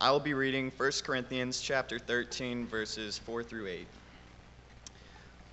I 0.00 0.12
will 0.12 0.20
be 0.20 0.32
reading 0.34 0.70
1 0.76 0.92
Corinthians 1.02 1.60
chapter 1.60 1.98
13 1.98 2.68
verses 2.68 3.18
4 3.18 3.42
through 3.42 3.66
8. 3.66 3.86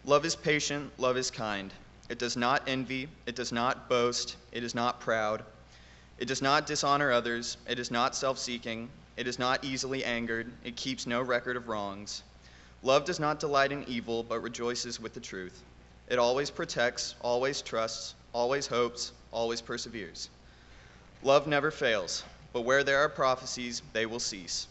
Love 0.06 0.24
is 0.24 0.36
patient, 0.36 0.92
love 1.00 1.18
is 1.18 1.32
kind. 1.32 1.74
It 2.10 2.20
does 2.20 2.38
not 2.38 2.62
envy, 2.68 3.10
it 3.26 3.36
does 3.36 3.52
not 3.52 3.90
boast, 3.90 4.36
it 4.52 4.64
is 4.64 4.76
not 4.76 5.00
proud. 5.00 5.44
It 6.20 6.28
does 6.28 6.44
not 6.44 6.68
dishonor 6.68 7.12
others, 7.12 7.58
it 7.68 7.80
is 7.80 7.90
not 7.90 8.16
self-seeking, 8.16 8.88
it 9.18 9.26
is 9.26 9.40
not 9.40 9.64
easily 9.64 10.06
angered, 10.06 10.52
it 10.64 10.76
keeps 10.76 11.08
no 11.08 11.24
record 11.24 11.58
of 11.58 11.68
wrongs. 11.68 12.22
Love 12.84 13.04
does 13.04 13.20
not 13.20 13.40
delight 13.40 13.72
in 13.72 13.84
evil, 13.88 14.22
but 14.22 14.44
rejoices 14.44 15.00
with 15.00 15.16
the 15.16 15.20
truth. 15.20 15.64
It 16.08 16.20
always 16.20 16.52
protects, 16.52 17.16
always 17.22 17.64
trusts, 17.64 18.14
always 18.32 18.68
hopes, 18.68 19.12
always 19.32 19.60
perseveres. 19.60 20.30
Love 21.24 21.48
never 21.48 21.72
fails, 21.72 22.24
but 22.56 22.62
where 22.62 22.86
there 22.86 23.00
are 23.00 23.10
prophecies, 23.10 23.82
they 23.92 24.06
will 24.06 24.22
cease. 24.22 24.68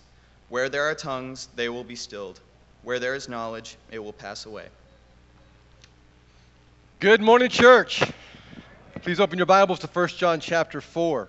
Where 0.48 0.70
there 0.70 0.84
are 0.84 0.94
tongues, 0.94 1.48
they 1.54 1.68
will 1.68 1.84
be 1.84 1.96
stilled. 1.96 2.40
Where 2.82 2.98
there 2.98 3.14
is 3.14 3.28
knowledge, 3.28 3.76
it 3.90 3.98
will 3.98 4.14
pass 4.14 4.46
away. 4.46 4.68
Good 6.98 7.20
morning, 7.20 7.50
church. 7.50 8.02
Please 9.02 9.20
open 9.20 9.36
your 9.36 9.44
Bibles 9.44 9.80
to 9.80 9.86
1 9.86 10.08
John 10.08 10.40
chapter 10.40 10.80
4. 10.80 11.28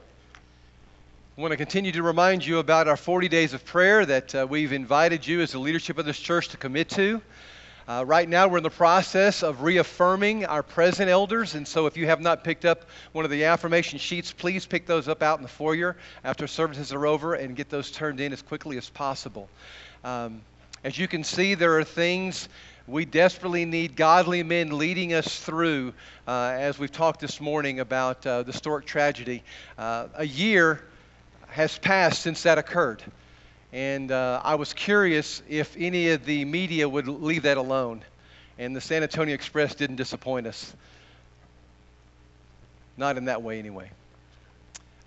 I 1.37 1.41
want 1.41 1.51
to 1.51 1.57
continue 1.57 1.91
to 1.91 2.01
remind 2.01 2.45
you 2.45 2.59
about 2.59 2.87
our 2.87 2.95
40 2.95 3.27
days 3.27 3.53
of 3.53 3.65
prayer 3.65 4.05
that 4.05 4.33
uh, 4.33 4.47
we've 4.49 4.71
invited 4.71 5.27
you 5.27 5.41
as 5.41 5.51
the 5.51 5.59
leadership 5.59 5.97
of 5.97 6.05
this 6.05 6.17
church 6.17 6.47
to 6.49 6.57
commit 6.57 6.87
to. 6.91 7.21
Uh, 7.87 8.03
right 8.07 8.27
now, 8.27 8.47
we're 8.47 8.57
in 8.57 8.63
the 8.63 8.69
process 8.71 9.43
of 9.43 9.61
reaffirming 9.61 10.43
our 10.47 10.63
present 10.63 11.07
elders, 11.07 11.53
and 11.53 11.67
so 11.67 11.85
if 11.85 11.95
you 11.95 12.07
have 12.07 12.19
not 12.19 12.43
picked 12.43 12.65
up 12.65 12.85
one 13.11 13.25
of 13.25 13.29
the 13.29 13.43
affirmation 13.43 13.99
sheets, 13.99 14.31
please 14.31 14.65
pick 14.65 14.87
those 14.87 15.07
up 15.07 15.21
out 15.21 15.37
in 15.37 15.43
the 15.43 15.47
foyer 15.47 15.95
after 16.23 16.47
services 16.47 16.91
are 16.91 17.05
over 17.05 17.35
and 17.35 17.55
get 17.55 17.69
those 17.69 17.91
turned 17.91 18.19
in 18.19 18.33
as 18.33 18.41
quickly 18.41 18.75
as 18.79 18.89
possible. 18.89 19.47
Um, 20.03 20.41
as 20.83 20.97
you 20.97 21.07
can 21.07 21.23
see, 21.23 21.53
there 21.53 21.77
are 21.77 21.83
things 21.83 22.49
we 22.87 23.05
desperately 23.05 23.65
need 23.65 23.95
godly 23.95 24.41
men 24.41 24.75
leading 24.75 25.13
us 25.13 25.39
through, 25.39 25.93
uh, 26.27 26.55
as 26.57 26.79
we've 26.79 26.91
talked 26.91 27.19
this 27.19 27.39
morning 27.39 27.81
about 27.81 28.25
uh, 28.25 28.41
the 28.41 28.53
Stork 28.53 28.87
tragedy. 28.87 29.43
Uh, 29.77 30.07
a 30.15 30.25
year 30.25 30.83
has 31.49 31.77
passed 31.77 32.23
since 32.23 32.41
that 32.43 32.57
occurred. 32.57 33.03
And 33.73 34.11
uh, 34.11 34.41
I 34.43 34.55
was 34.55 34.73
curious 34.73 35.41
if 35.49 35.75
any 35.77 36.09
of 36.09 36.25
the 36.25 36.45
media 36.45 36.87
would 36.87 37.07
leave 37.07 37.43
that 37.43 37.57
alone. 37.57 38.03
And 38.57 38.75
the 38.75 38.81
San 38.81 39.03
Antonio 39.03 39.33
Express 39.35 39.75
didn't 39.75 39.97
disappoint 39.97 40.47
us. 40.47 40.73
Not 42.97 43.17
in 43.17 43.25
that 43.25 43.41
way, 43.41 43.59
anyway. 43.59 43.91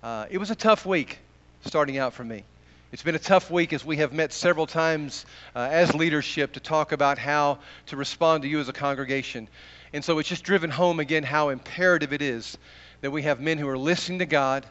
Uh, 0.03 0.27
it 0.31 0.39
was 0.39 0.51
a 0.51 0.55
tough 0.55 0.85
week 0.85 1.19
starting 1.65 1.99
out 1.99 2.13
for 2.13 2.25
me. 2.25 2.45
It's 2.93 3.03
been 3.03 3.15
a 3.15 3.19
tough 3.19 3.51
week 3.51 3.73
as 3.73 3.85
we 3.85 3.99
have 3.99 4.13
met 4.13 4.33
several 4.33 4.67
times 4.67 5.27
uh, 5.55 5.69
as 5.71 5.95
leadership 5.95 6.53
to 6.53 6.61
talk 6.61 6.93
about 6.93 7.19
how 7.19 7.59
to 7.87 7.97
respond 7.97 8.43
to 8.43 8.49
you 8.49 8.61
as 8.61 8.69
a 8.69 8.73
congregation. 8.73 9.49
And 9.93 10.05
so 10.05 10.19
it's 10.19 10.29
just 10.29 10.45
driven 10.45 10.71
home 10.71 11.01
again 11.01 11.23
how 11.23 11.51
imperative 11.51 12.13
it 12.13 12.23
is 12.23 12.57
that 13.01 13.11
we 13.11 13.23
have 13.23 13.41
men 13.41 13.59
who 13.59 13.69
are 13.69 13.79
listening 13.79 14.21
to 14.21 14.27
God 14.27 14.67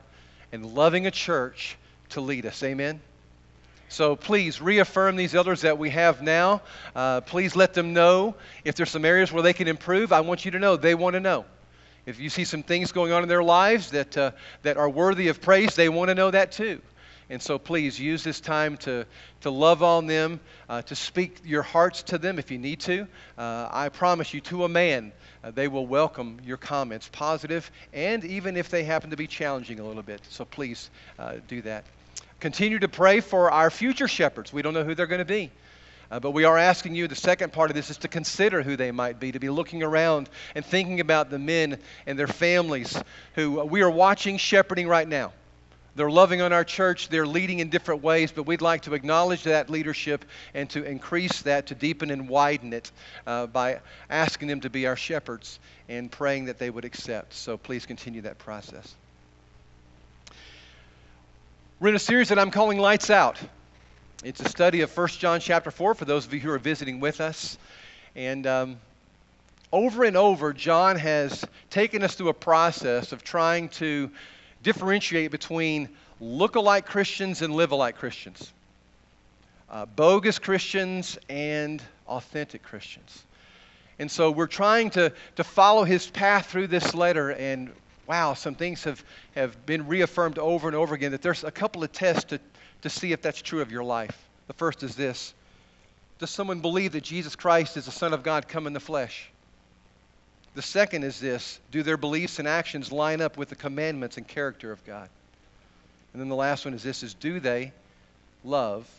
and 0.52 0.66
loving 0.76 1.08
a 1.08 1.12
church 1.12 1.78
to 2.10 2.22
lead 2.22 2.46
us. 2.46 2.64
Amen? 2.64 3.00
So 3.90 4.16
please 4.16 4.62
reaffirm 4.62 5.16
these 5.16 5.34
elders 5.34 5.62
that 5.62 5.78
we 5.78 5.90
have 5.92 6.22
now. 6.22 6.62
Uh, 6.96 7.22
please 7.22 7.56
let 7.56 7.74
them 7.74 7.94
know 7.94 8.36
if 8.66 8.76
there's 8.76 8.90
some 8.90 9.06
areas 9.06 9.32
where 9.32 9.44
they 9.44 9.54
can 9.54 9.68
improve. 9.68 10.12
I 10.12 10.22
want 10.22 10.46
you 10.46 10.52
to 10.52 10.60
know 10.60 10.76
they 10.76 10.96
want 10.96 11.14
to 11.14 11.20
know. 11.20 11.46
If 12.06 12.20
you 12.20 12.30
see 12.30 12.46
some 12.46 12.64
things 12.64 12.92
going 12.92 13.12
on 13.12 13.24
in 13.24 13.30
their 13.30 13.44
lives 13.44 13.92
that, 13.92 14.18
uh, 14.18 14.32
that 14.64 14.78
are 14.78 14.90
worthy 14.90 15.28
of 15.28 15.42
praise, 15.42 15.76
they 15.76 15.90
want 15.90 16.10
to 16.10 16.16
know 16.16 16.32
that 16.32 16.52
too. 16.52 16.82
And 17.30 17.42
so 17.42 17.60
please 17.60 18.00
use 18.00 18.24
this 18.24 18.40
time 18.40 18.78
to, 18.78 19.06
to 19.42 19.52
love 19.52 19.84
on 19.84 20.08
them, 20.08 20.40
uh, 20.70 20.82
to 20.84 20.96
speak 20.96 21.42
your 21.44 21.62
hearts 21.62 22.04
to 22.04 22.18
them 22.18 22.40
if 22.40 22.52
you 22.52 22.58
need 22.58 22.80
to. 22.82 23.08
Uh, 23.38 23.68
I 23.70 23.90
promise 23.90 24.34
you, 24.34 24.40
to 24.42 24.64
a 24.64 24.70
man, 24.70 25.12
uh, 25.44 25.52
they 25.52 25.68
will 25.68 25.86
welcome 25.86 26.40
your 26.45 26.56
comments, 26.56 27.10
positive, 27.11 27.70
and 27.92 28.23
even 28.23 28.56
if 28.56 28.70
they 28.70 28.86
happen 28.86 29.10
to 29.10 29.17
be 29.17 29.28
challenging 29.28 29.80
a 29.80 29.86
little 29.86 30.04
bit. 30.04 30.22
So 30.30 30.45
please 30.45 30.90
uh, 31.20 31.36
do 31.50 31.61
that. 31.64 31.84
Continue 32.39 32.80
to 32.80 32.87
pray 32.87 33.20
for 33.20 33.52
our 33.52 33.70
future 33.70 34.08
shepherds. 34.08 34.53
We 34.53 34.61
don't 34.61 34.73
know 34.73 34.83
who 34.83 34.95
they're 34.95 35.08
going 35.08 35.20
to 35.20 35.25
be. 35.25 35.52
Uh, 36.09 36.20
but 36.20 36.31
we 36.31 36.45
are 36.45 36.58
asking 36.58 36.95
you, 36.95 37.08
the 37.08 37.15
second 37.15 37.52
part 37.52 37.70
of 37.70 37.75
this 37.75 37.89
is 37.89 37.98
to 37.98 38.08
consider 38.08 38.64
who 38.64 38.77
they 38.77 38.92
might 38.92 39.20
be, 39.20 39.31
to 39.31 39.39
be 39.39 39.49
looking 39.49 39.83
around 39.83 40.30
and 40.55 40.64
thinking 40.64 40.99
about 41.02 41.30
the 41.30 41.39
men 41.39 41.80
and 42.05 42.17
their 42.17 42.27
families 42.27 43.02
who 43.36 43.64
we 43.65 43.81
are 43.81 43.89
watching 43.89 44.37
shepherding 44.37 44.87
right 44.87 45.08
now. 45.08 45.33
They're 45.95 46.11
loving 46.11 46.42
on 46.43 46.53
our 46.53 46.64
church, 46.64 47.09
they're 47.09 47.25
leading 47.25 47.58
in 47.58 47.70
different 47.70 48.03
ways, 48.03 48.31
but 48.31 48.43
we'd 48.43 48.61
like 48.61 48.83
to 48.83 48.93
acknowledge 48.93 49.43
that 49.43 49.67
leadership 49.67 50.23
and 50.54 50.69
to 50.69 50.83
increase 50.83 51.42
that, 51.42 51.65
to 51.67 51.75
deepen 51.75 52.11
and 52.11 52.30
widen 52.30 52.71
it 52.71 52.92
uh, 53.25 53.48
by 53.48 53.80
asking 54.08 54.48
them 54.48 54.61
to 54.61 54.69
be 54.69 54.86
our 54.86 54.95
shepherds 54.95 55.59
and 55.89 56.11
praying 56.11 56.45
that 56.45 56.59
they 56.59 56.69
would 56.69 56.86
accept. 56.86 57.33
So 57.33 57.58
please 57.58 57.87
continue 57.87 58.21
that 58.21 58.37
process. 58.37 58.95
We're 61.80 61.89
in 61.89 61.95
a 61.95 61.99
series 61.99 62.30
that 62.30 62.39
I'm 62.39 62.49
calling 62.49 62.80
Lights 62.80 63.11
Out. 63.11 63.38
It's 64.23 64.39
a 64.39 64.49
study 64.49 64.82
of 64.82 64.98
1 64.98 65.10
John 65.10 65.39
chapter 65.39 65.70
4 65.70 65.93
for 65.93 66.05
those 66.05 66.26
of 66.26 66.33
you 66.33 66.39
who 66.39 66.49
are 66.49 66.58
visiting 66.58 66.99
with 66.99 67.21
us. 67.21 67.55
And 68.15 68.48
um, 68.48 68.77
over 69.71 70.04
and 70.04 70.17
over, 70.17 70.54
John 70.54 70.95
has 70.95 71.45
taken 71.70 72.02
us 72.02 72.16
through 72.16 72.30
a 72.30 72.33
process 72.33 73.11
of 73.11 73.23
trying 73.23 73.70
to 73.70 74.10
differentiate 74.64 75.30
between 75.30 75.87
look-alike 76.20 76.87
Christians 76.87 77.43
and 77.43 77.54
live-alike 77.54 77.98
Christians, 77.98 78.52
uh, 79.70 79.86
bogus 79.86 80.39
Christians 80.39 81.20
and 81.30 81.80
authentic 82.08 82.64
Christians. 82.64 83.23
And 83.99 84.10
so 84.10 84.32
we're 84.32 84.48
trying 84.48 84.89
to, 84.92 85.14
to 85.36 85.43
follow 85.43 85.83
his 85.83 86.08
path 86.08 86.48
through 86.48 86.67
this 86.67 86.95
letter, 86.95 87.33
and 87.33 87.70
wow, 88.08 88.34
some 88.34 88.56
things 88.56 88.84
have, 88.86 89.04
have 89.36 89.66
been 89.66 89.88
reaffirmed 89.88 90.40
over 90.40 90.68
and 90.68 90.76
over 90.76 90.95
again 90.95 91.12
that 91.12 91.22
there's 91.22 91.44
a 91.44 91.52
couple 91.52 91.84
of 91.84 91.92
tests 91.92 92.23
to, 92.26 92.40
to 92.82 92.90
see 92.90 93.12
if 93.12 93.22
that's 93.22 93.42
true 93.42 93.62
of 93.62 93.72
your 93.72 93.84
life. 93.84 94.18
The 94.48 94.54
first 94.54 94.82
is 94.84 94.95
this 94.95 95.34
Does 96.20 96.30
someone 96.30 96.62
believe 96.62 96.94
that 96.94 97.04
Jesus 97.04 97.36
Christ 97.36 97.78
is 97.78 97.86
the 97.86 97.92
Son 97.92 98.14
of 98.14 98.23
God 98.23 98.48
come 98.48 98.66
in 98.66 98.73
the 98.73 98.80
flesh? 98.80 99.30
The 100.56 100.62
second 100.62 101.04
is 101.04 101.20
this 101.20 101.60
do 101.70 101.84
their 101.84 101.98
beliefs 101.98 102.40
and 102.40 102.48
actions 102.48 102.92
line 102.92 103.22
up 103.22 103.38
with 103.38 103.50
the 103.50 103.56
commandments 103.56 104.17
and 104.17 104.28
character 104.28 104.72
of 104.72 104.84
God? 104.86 105.10
And 106.14 106.22
then 106.22 106.30
the 106.30 106.36
last 106.36 106.66
one 106.66 106.73
is 106.73 106.82
this 106.82 107.04
is 107.04 107.14
do 107.14 107.40
they 107.40 107.73
love 108.44 108.90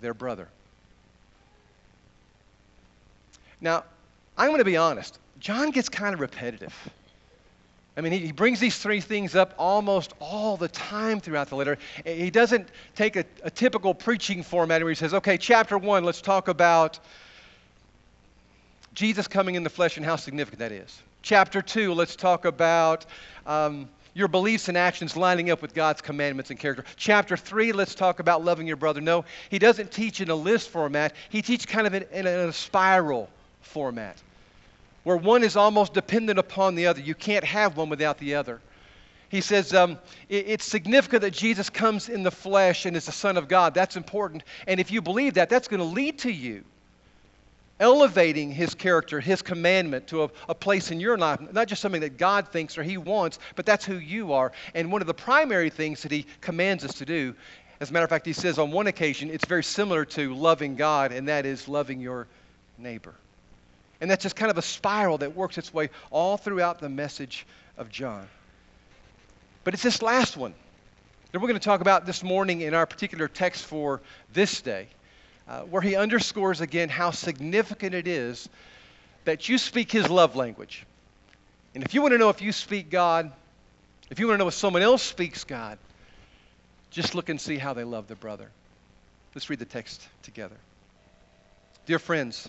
their 0.00 0.14
brother? 0.14 0.48
Now, 3.60 3.84
I'm 4.36 4.48
going 4.48 4.58
to 4.58 4.64
be 4.64 4.76
honest. 4.76 5.18
John 5.40 5.70
gets 5.70 5.88
kind 5.88 6.14
of 6.14 6.20
repetitive. 6.20 6.74
I 7.98 8.00
mean, 8.00 8.12
he, 8.12 8.18
he 8.20 8.32
brings 8.32 8.60
these 8.60 8.78
three 8.78 9.00
things 9.00 9.34
up 9.34 9.54
almost 9.58 10.14
all 10.20 10.56
the 10.56 10.68
time 10.68 11.18
throughout 11.18 11.48
the 11.48 11.56
letter. 11.56 11.78
He 12.04 12.30
doesn't 12.30 12.68
take 12.94 13.16
a, 13.16 13.24
a 13.42 13.50
typical 13.50 13.92
preaching 13.92 14.44
format 14.44 14.80
where 14.82 14.90
he 14.90 14.94
says, 14.94 15.14
okay, 15.14 15.36
chapter 15.36 15.76
one, 15.76 16.04
let's 16.04 16.20
talk 16.20 16.46
about 16.46 17.00
Jesus 18.94 19.26
coming 19.26 19.56
in 19.56 19.64
the 19.64 19.70
flesh 19.70 19.96
and 19.96 20.06
how 20.06 20.14
significant 20.14 20.60
that 20.60 20.70
is. 20.70 21.02
Chapter 21.22 21.60
2, 21.60 21.92
let's 21.92 22.14
talk 22.14 22.44
about 22.44 23.04
um, 23.46 23.88
your 24.14 24.28
beliefs 24.28 24.68
and 24.68 24.78
actions 24.78 25.16
lining 25.16 25.50
up 25.50 25.60
with 25.60 25.74
God's 25.74 26.00
commandments 26.00 26.50
and 26.50 26.58
character. 26.58 26.84
Chapter 26.94 27.36
3, 27.36 27.72
let's 27.72 27.96
talk 27.96 28.20
about 28.20 28.44
loving 28.44 28.68
your 28.68 28.76
brother. 28.76 29.00
No, 29.00 29.24
he 29.50 29.58
doesn't 29.58 29.90
teach 29.90 30.20
in 30.20 30.30
a 30.30 30.36
list 30.36 30.68
format, 30.68 31.14
he 31.30 31.42
teaches 31.42 31.66
kind 31.66 31.86
of 31.86 31.94
in, 31.94 32.04
in, 32.12 32.28
a, 32.28 32.30
in 32.30 32.48
a 32.48 32.52
spiral 32.52 33.28
format 33.60 34.22
where 35.08 35.16
one 35.16 35.42
is 35.42 35.56
almost 35.56 35.94
dependent 35.94 36.38
upon 36.38 36.74
the 36.74 36.86
other. 36.86 37.00
You 37.00 37.14
can't 37.14 37.42
have 37.42 37.78
one 37.78 37.88
without 37.88 38.18
the 38.18 38.34
other. 38.34 38.60
He 39.30 39.40
says 39.40 39.72
um, 39.72 39.92
it, 40.28 40.44
it's 40.48 40.66
significant 40.66 41.22
that 41.22 41.30
Jesus 41.30 41.70
comes 41.70 42.10
in 42.10 42.22
the 42.22 42.30
flesh 42.30 42.84
and 42.84 42.94
is 42.94 43.06
the 43.06 43.12
Son 43.12 43.38
of 43.38 43.48
God. 43.48 43.72
That's 43.72 43.96
important. 43.96 44.42
And 44.66 44.78
if 44.78 44.90
you 44.90 45.00
believe 45.00 45.32
that, 45.32 45.48
that's 45.48 45.66
going 45.66 45.80
to 45.80 45.86
lead 45.86 46.18
to 46.18 46.30
you 46.30 46.62
elevating 47.80 48.52
his 48.52 48.74
character, 48.74 49.18
his 49.18 49.40
commandment 49.40 50.06
to 50.08 50.24
a, 50.24 50.30
a, 50.50 50.54
place 50.54 50.90
in 50.90 51.00
your 51.00 51.16
life, 51.16 51.40
not 51.54 51.68
just 51.68 51.80
something 51.80 52.02
that 52.02 52.18
God 52.18 52.48
thinks 52.48 52.76
or 52.76 52.82
he 52.82 52.98
wants, 52.98 53.38
but 53.56 53.64
that's 53.64 53.86
who 53.86 53.94
you 53.94 54.34
are. 54.34 54.52
And 54.74 54.92
one 54.92 55.00
of 55.00 55.06
the 55.06 55.14
primary 55.14 55.70
things 55.70 56.02
that 56.02 56.12
he 56.12 56.26
commands 56.42 56.84
us 56.84 56.92
to 56.94 57.06
do, 57.06 57.34
as 57.80 57.88
a 57.88 57.94
matter 57.94 58.04
of 58.04 58.10
fact, 58.10 58.26
he 58.26 58.34
says 58.34 58.58
on 58.58 58.72
one 58.72 58.88
occasion, 58.88 59.30
it's 59.30 59.46
very 59.46 59.64
similar 59.64 60.04
to 60.04 60.34
loving 60.34 60.76
God, 60.76 61.12
and 61.12 61.28
that 61.28 61.46
is 61.46 61.66
loving 61.66 61.98
your 61.98 62.26
neighbor. 62.76 63.14
And 64.00 64.10
that's 64.10 64.22
just 64.22 64.36
kind 64.36 64.50
of 64.50 64.58
a 64.58 64.62
spiral 64.62 65.18
that 65.18 65.34
works 65.34 65.58
its 65.58 65.74
way 65.74 65.90
all 66.10 66.36
throughout 66.36 66.78
the 66.78 66.88
message 66.88 67.46
of 67.76 67.90
John. 67.90 68.28
But 69.64 69.74
it's 69.74 69.82
this 69.82 70.02
last 70.02 70.36
one 70.36 70.54
that 71.32 71.40
we're 71.40 71.48
going 71.48 71.60
to 71.60 71.64
talk 71.64 71.80
about 71.80 72.06
this 72.06 72.22
morning 72.22 72.60
in 72.60 72.74
our 72.74 72.86
particular 72.86 73.28
text 73.28 73.64
for 73.66 74.00
this 74.32 74.62
day 74.62 74.88
uh, 75.48 75.62
where 75.62 75.82
he 75.82 75.96
underscores 75.96 76.60
again 76.60 76.88
how 76.88 77.10
significant 77.10 77.94
it 77.94 78.06
is 78.06 78.48
that 79.24 79.48
you 79.48 79.58
speak 79.58 79.90
his 79.90 80.08
love 80.08 80.36
language. 80.36 80.86
And 81.74 81.84
if 81.84 81.92
you 81.92 82.02
want 82.02 82.12
to 82.12 82.18
know 82.18 82.30
if 82.30 82.40
you 82.40 82.52
speak 82.52 82.90
God, 82.90 83.32
if 84.10 84.20
you 84.20 84.26
want 84.26 84.38
to 84.38 84.44
know 84.44 84.48
if 84.48 84.54
someone 84.54 84.82
else 84.82 85.02
speaks 85.02 85.44
God, 85.44 85.78
Just 86.90 87.14
look 87.14 87.28
and 87.28 87.40
see 87.40 87.58
how 87.58 87.74
they 87.74 87.84
love 87.84 88.06
their 88.06 88.16
brother. 88.16 88.50
Let's 89.34 89.50
read 89.50 89.58
the 89.58 89.64
text 89.64 90.06
together. 90.22 90.56
Dear 91.86 91.98
friends, 91.98 92.48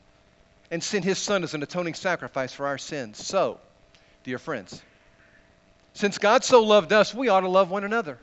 and 0.71 0.81
sent 0.81 1.03
his 1.03 1.17
Son 1.17 1.43
as 1.43 1.53
an 1.53 1.61
atoning 1.61 1.93
sacrifice 1.93 2.53
for 2.53 2.65
our 2.65 2.77
sins. 2.77 3.23
So, 3.23 3.59
dear 4.23 4.39
friends, 4.39 4.81
since 5.93 6.17
God 6.17 6.45
so 6.45 6.63
loved 6.63 6.93
us, 6.93 7.13
we 7.13 7.27
ought 7.27 7.41
to 7.41 7.49
love 7.49 7.69
one 7.69 7.83
another. 7.83 8.17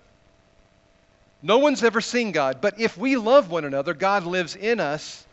No 1.42 1.58
one's 1.58 1.84
ever 1.84 2.00
seen 2.00 2.32
God, 2.32 2.60
but 2.60 2.80
if 2.80 2.96
we 2.96 3.16
love 3.16 3.50
one 3.50 3.64
another, 3.64 3.94
God 3.94 4.24
lives 4.24 4.56
in 4.56 4.80
us 4.80 5.24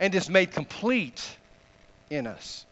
and 0.00 0.14
is 0.14 0.30
made 0.30 0.52
complete 0.52 1.22
in 2.08 2.26
us. 2.26 2.64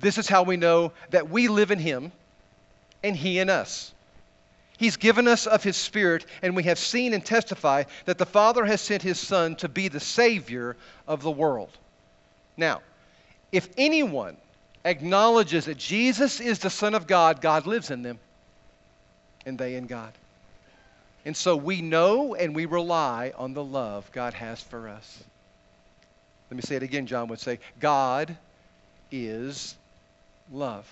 This 0.00 0.18
is 0.18 0.28
how 0.28 0.42
we 0.42 0.56
know 0.56 0.92
that 1.10 1.30
we 1.30 1.48
live 1.48 1.70
in 1.70 1.78
Him 1.78 2.12
and 3.02 3.16
He 3.16 3.38
in 3.38 3.48
us. 3.48 3.92
He's 4.76 4.96
given 4.96 5.28
us 5.28 5.46
of 5.46 5.62
His 5.62 5.76
Spirit, 5.76 6.26
and 6.42 6.56
we 6.56 6.64
have 6.64 6.80
seen 6.80 7.14
and 7.14 7.24
testify 7.24 7.84
that 8.06 8.18
the 8.18 8.26
Father 8.26 8.64
has 8.64 8.80
sent 8.80 9.02
His 9.02 9.20
Son 9.20 9.54
to 9.56 9.68
be 9.68 9.86
the 9.86 10.00
Savior 10.00 10.76
of 11.06 11.22
the 11.22 11.30
world. 11.30 11.70
Now, 12.56 12.82
if 13.52 13.68
anyone 13.76 14.36
acknowledges 14.84 15.66
that 15.66 15.78
Jesus 15.78 16.40
is 16.40 16.58
the 16.58 16.70
Son 16.70 16.94
of 16.94 17.06
God, 17.06 17.40
God 17.40 17.66
lives 17.66 17.90
in 17.90 18.02
them, 18.02 18.18
and 19.46 19.58
they 19.58 19.74
in 19.74 19.86
God. 19.86 20.12
And 21.24 21.36
so 21.36 21.56
we 21.56 21.80
know 21.80 22.34
and 22.34 22.54
we 22.54 22.66
rely 22.66 23.32
on 23.36 23.54
the 23.54 23.64
love 23.64 24.10
God 24.12 24.34
has 24.34 24.60
for 24.60 24.88
us. 24.88 25.22
Let 26.50 26.56
me 26.56 26.62
say 26.62 26.76
it 26.76 26.82
again, 26.82 27.06
John 27.06 27.28
would 27.28 27.40
say 27.40 27.60
God 27.80 28.36
is 29.10 29.74
love. 30.52 30.86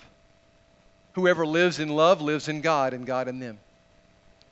Whoever 1.12 1.46
lives 1.46 1.78
in 1.78 1.90
love 1.90 2.22
lives 2.22 2.48
in 2.48 2.62
God 2.62 2.94
and 2.94 3.04
God 3.06 3.28
in 3.28 3.38
them. 3.38 3.58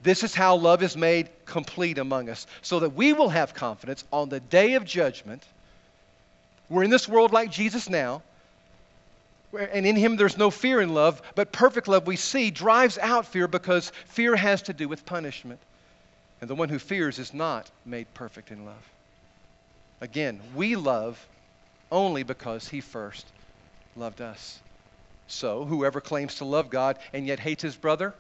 This 0.03 0.23
is 0.23 0.35
how 0.35 0.57
love 0.57 0.83
is 0.83 0.97
made 0.97 1.29
complete 1.45 1.99
among 1.99 2.29
us, 2.29 2.47
so 2.63 2.81
that 2.81 2.91
we 2.91 3.13
will 3.13 3.29
have 3.29 3.55
confidence 3.55 4.05
on 4.13 4.29
the 4.29 4.41
day 4.41 4.75
of 4.75 4.85
judgment. 4.85 5.43
We're 6.71 6.85
in 6.85 6.91
this 6.91 7.09
world 7.09 7.33
like 7.33 7.51
Jesus 7.51 7.91
now, 7.91 8.23
and 9.53 9.85
in 9.85 9.97
him 9.97 10.17
there's 10.17 10.39
no 10.39 10.51
fear 10.53 10.81
in 10.81 10.95
love, 10.95 11.21
but 11.35 11.51
perfect 11.51 11.89
love 11.89 12.07
we 12.07 12.15
see 12.15 12.53
drives 12.53 12.97
out 12.97 13.27
fear 13.27 13.49
because 13.49 13.91
fear 14.07 14.37
has 14.37 14.63
to 14.63 14.73
do 14.73 14.89
with 14.89 15.05
punishment. 15.05 15.61
And 16.41 16.49
the 16.49 16.55
one 16.55 16.69
who 16.69 16.79
fears 16.79 17.19
is 17.19 17.35
not 17.35 17.69
made 17.85 18.07
perfect 18.15 18.53
in 18.53 18.65
love. 18.65 18.91
Again, 20.01 20.41
we 20.55 20.77
love 20.77 21.27
only 21.91 22.23
because 22.23 22.69
he 22.69 22.81
first 22.81 23.27
loved 23.97 24.21
us. 24.21 24.61
So, 25.27 25.65
whoever 25.65 26.01
claims 26.01 26.37
to 26.37 26.45
love 26.45 26.71
God 26.71 26.99
and 27.13 27.27
yet 27.27 27.41
hates 27.41 27.63
his 27.63 27.77
brother 27.77 28.15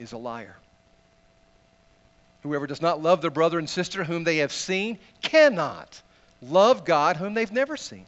is 0.00 0.12
a 0.12 0.18
liar. 0.18 0.56
Whoever 2.42 2.66
does 2.66 2.82
not 2.82 3.00
love 3.00 3.22
their 3.22 3.30
brother 3.30 3.58
and 3.58 3.70
sister 3.70 4.04
whom 4.04 4.24
they 4.24 4.38
have 4.38 4.52
seen 4.52 4.98
cannot 5.22 6.02
love 6.50 6.84
God 6.84 7.16
whom 7.16 7.34
they've 7.34 7.50
never 7.52 7.76
seen. 7.76 8.06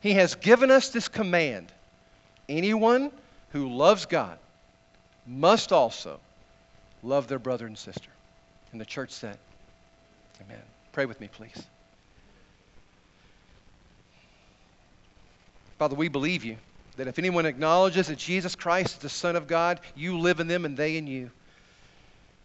He 0.00 0.14
has 0.14 0.34
given 0.34 0.70
us 0.70 0.88
this 0.90 1.08
command 1.08 1.72
anyone 2.48 3.12
who 3.50 3.68
loves 3.68 4.06
God 4.06 4.38
must 5.26 5.72
also 5.72 6.18
love 7.02 7.28
their 7.28 7.38
brother 7.38 7.66
and 7.66 7.78
sister. 7.78 8.10
And 8.72 8.80
the 8.80 8.84
church 8.84 9.10
said, 9.10 9.38
Amen. 10.40 10.62
Pray 10.92 11.06
with 11.06 11.20
me, 11.20 11.28
please. 11.28 11.62
Father, 15.78 15.94
we 15.94 16.08
believe 16.08 16.44
you 16.44 16.56
that 16.96 17.08
if 17.08 17.18
anyone 17.18 17.46
acknowledges 17.46 18.08
that 18.08 18.18
Jesus 18.18 18.54
Christ 18.54 18.96
is 18.96 18.98
the 18.98 19.08
Son 19.08 19.36
of 19.36 19.46
God, 19.46 19.80
you 19.94 20.18
live 20.18 20.40
in 20.40 20.46
them 20.46 20.64
and 20.64 20.76
they 20.76 20.96
in 20.96 21.06
you. 21.06 21.30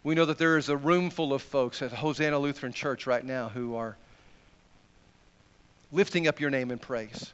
We 0.02 0.14
know 0.14 0.24
that 0.24 0.38
there 0.38 0.56
is 0.56 0.68
a 0.68 0.76
room 0.76 1.10
full 1.10 1.34
of 1.34 1.42
folks 1.42 1.82
at 1.82 1.92
Hosanna 1.92 2.38
Lutheran 2.38 2.72
Church 2.72 3.06
right 3.06 3.24
now 3.24 3.48
who 3.48 3.76
are 3.76 3.96
lifting 5.92 6.28
up 6.28 6.40
your 6.40 6.50
name 6.50 6.70
in 6.70 6.78
praise, 6.78 7.32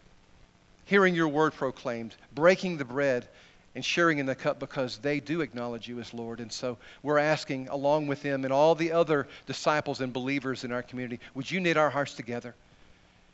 hearing 0.84 1.14
your 1.14 1.28
word 1.28 1.54
proclaimed, 1.54 2.14
breaking 2.34 2.76
the 2.76 2.84
bread, 2.84 3.26
and 3.74 3.84
sharing 3.84 4.18
in 4.18 4.26
the 4.26 4.34
cup 4.34 4.60
because 4.60 4.98
they 4.98 5.18
do 5.20 5.40
acknowledge 5.40 5.88
you 5.88 5.98
as 6.00 6.14
Lord. 6.14 6.40
And 6.40 6.52
so 6.52 6.78
we're 7.02 7.18
asking, 7.18 7.68
along 7.68 8.06
with 8.06 8.22
them 8.22 8.44
and 8.44 8.52
all 8.52 8.74
the 8.74 8.92
other 8.92 9.26
disciples 9.46 10.00
and 10.00 10.12
believers 10.12 10.64
in 10.64 10.72
our 10.72 10.82
community, 10.82 11.18
would 11.34 11.50
you 11.50 11.60
knit 11.60 11.76
our 11.76 11.90
hearts 11.90 12.14
together? 12.14 12.54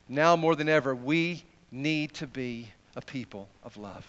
Now 0.08 0.36
more 0.36 0.56
than 0.56 0.68
ever, 0.68 0.94
we 0.94 1.44
need 1.70 2.14
to 2.14 2.26
be 2.26 2.68
a 2.96 3.00
people 3.02 3.48
of 3.62 3.76
love. 3.76 4.06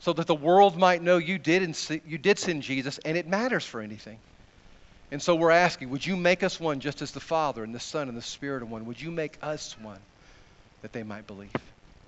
So 0.00 0.14
that 0.14 0.26
the 0.26 0.34
world 0.34 0.78
might 0.78 1.02
know 1.02 1.18
you 1.18 1.38
did, 1.38 1.76
you 2.06 2.16
did 2.16 2.38
send 2.38 2.62
Jesus 2.62 2.98
and 3.04 3.16
it 3.16 3.28
matters 3.28 3.66
for 3.66 3.82
anything. 3.82 4.18
And 5.12 5.20
so 5.20 5.34
we're 5.34 5.50
asking, 5.50 5.90
would 5.90 6.06
you 6.06 6.16
make 6.16 6.42
us 6.42 6.60
one 6.60 6.80
just 6.80 7.02
as 7.02 7.10
the 7.10 7.20
Father 7.20 7.64
and 7.64 7.74
the 7.74 7.80
Son 7.80 8.08
and 8.08 8.16
the 8.16 8.22
Spirit 8.22 8.62
are 8.62 8.66
one? 8.66 8.86
Would 8.86 9.00
you 9.00 9.10
make 9.10 9.38
us 9.42 9.76
one 9.80 9.98
that 10.82 10.92
they 10.92 11.02
might 11.02 11.26
believe? 11.26 11.50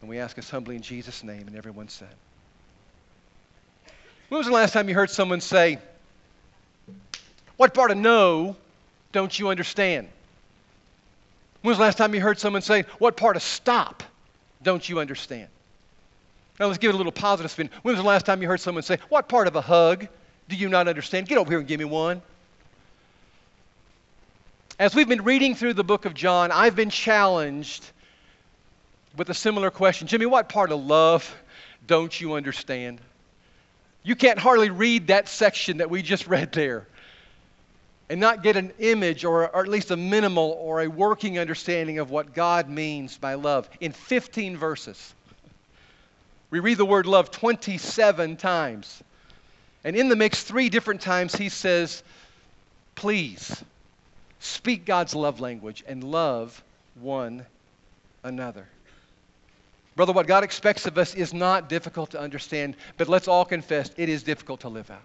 And 0.01 0.09
we 0.09 0.19
ask 0.19 0.39
us 0.39 0.49
humbly 0.49 0.77
in 0.77 0.83
Jesus' 0.83 1.25
name, 1.25 1.47
and 1.47 1.57
everyone 1.57 1.89
said. 1.89 2.09
When 4.29 4.39
was 4.39 4.47
the 4.47 4.53
last 4.53 4.73
time 4.73 4.89
you 4.89 4.95
heard 4.95 5.11
someone 5.11 5.41
say, 5.41 5.79
What 7.57 7.75
part 7.75 7.91
of 7.91 7.97
no 7.97 8.57
don't 9.13 9.37
you 9.37 9.49
understand? 9.49 10.09
When 11.61 11.71
was 11.71 11.79
the 11.79 11.85
last 11.85 11.99
time 11.99 12.15
you 12.15 12.21
heard 12.21 12.39
someone 12.39 12.63
say, 12.63 12.85
What 12.99 13.17
part 13.17 13.37
of 13.37 13.43
stop 13.43 14.03
don't 14.63 14.89
you 14.89 15.01
understand? 15.01 15.49
Now 16.59 16.67
let's 16.67 16.79
give 16.79 16.91
it 16.91 16.95
a 16.95 16.97
little 16.97 17.13
positive 17.13 17.51
spin. 17.51 17.69
When 17.83 17.95
was 17.95 18.03
the 18.03 18.09
last 18.09 18.27
time 18.27 18.43
you 18.43 18.49
heard 18.49 18.61
someone 18.61 18.83
say, 18.85 18.99
What 19.09 19.29
part 19.29 19.49
of 19.49 19.57
a 19.57 19.61
hug 19.61 20.07
do 20.49 20.57
you 20.57 20.69
not 20.69 20.89
understand? 20.89 21.29
Get 21.29 21.39
over 21.39 21.51
here 21.51 21.59
and 21.59 21.69
give 21.69 21.79
me 21.79 21.85
one. 21.85 22.23
As 24.79 24.94
we've 24.94 25.08
been 25.08 25.24
reading 25.24 25.55
through 25.55 25.74
the 25.74 25.84
book 25.84 26.06
of 26.06 26.14
John, 26.14 26.50
I've 26.50 26.74
been 26.74 26.88
challenged 26.88 27.84
with 29.17 29.29
a 29.29 29.34
similar 29.34 29.70
question 29.70 30.08
Jimmy, 30.08 30.24
what 30.24 30.48
part 30.48 30.72
of 30.72 30.82
love 30.82 31.36
don't 31.86 32.19
you 32.19 32.34
understand? 32.34 33.00
You 34.02 34.17
can't 34.17 34.38
hardly 34.38 34.70
read 34.70 35.08
that 35.08 35.29
section 35.29 35.79
that 35.79 35.91
we 35.91 36.00
just 36.00 36.26
read 36.26 36.52
there 36.52 36.86
and 38.08 38.19
not 38.19 38.43
get 38.43 38.56
an 38.56 38.72
image 38.79 39.24
or, 39.24 39.55
or, 39.55 39.62
at 39.62 39.69
least 39.69 39.91
a 39.91 39.96
minimal 39.96 40.56
or 40.58 40.81
a 40.81 40.88
working 40.88 41.38
understanding 41.38 41.98
of 41.98 42.10
what 42.10 42.34
God 42.34 42.69
means 42.69 43.19
by 43.19 43.34
love 43.34 43.69
in 43.81 43.93
15 43.93 44.56
verses. 44.56 45.14
We 46.50 46.60
read 46.60 46.79
the 46.79 46.86
word 46.86 47.05
love 47.06 47.31
27 47.31 48.36
times. 48.38 49.02
And 49.84 49.96
in 49.96 50.08
the 50.08 50.17
mix, 50.17 50.43
three 50.43 50.70
different 50.70 51.02
times, 51.02 51.34
he 51.34 51.50
says, 51.50 52.02
Please 52.94 53.62
speak 54.43 54.84
God's 54.84 55.15
love 55.15 55.41
language 55.41 55.84
and 55.87 56.03
love 56.03 56.63
one 56.94 57.46
another. 58.22 58.67
Brother, 59.94 60.13
what 60.13 60.27
God 60.27 60.43
expects 60.43 60.87
of 60.87 60.96
us 60.96 61.15
is 61.15 61.34
not 61.34 61.69
difficult 61.69 62.13
to 62.13 62.20
understand, 62.20 62.77
but 62.96 63.08
let's 63.08 63.29
all 63.29 63.44
confess 63.44 63.91
it 63.96 64.08
is 64.08 64.22
difficult 64.22 64.61
to 64.61 64.69
live 64.69 64.91
out. 64.91 65.03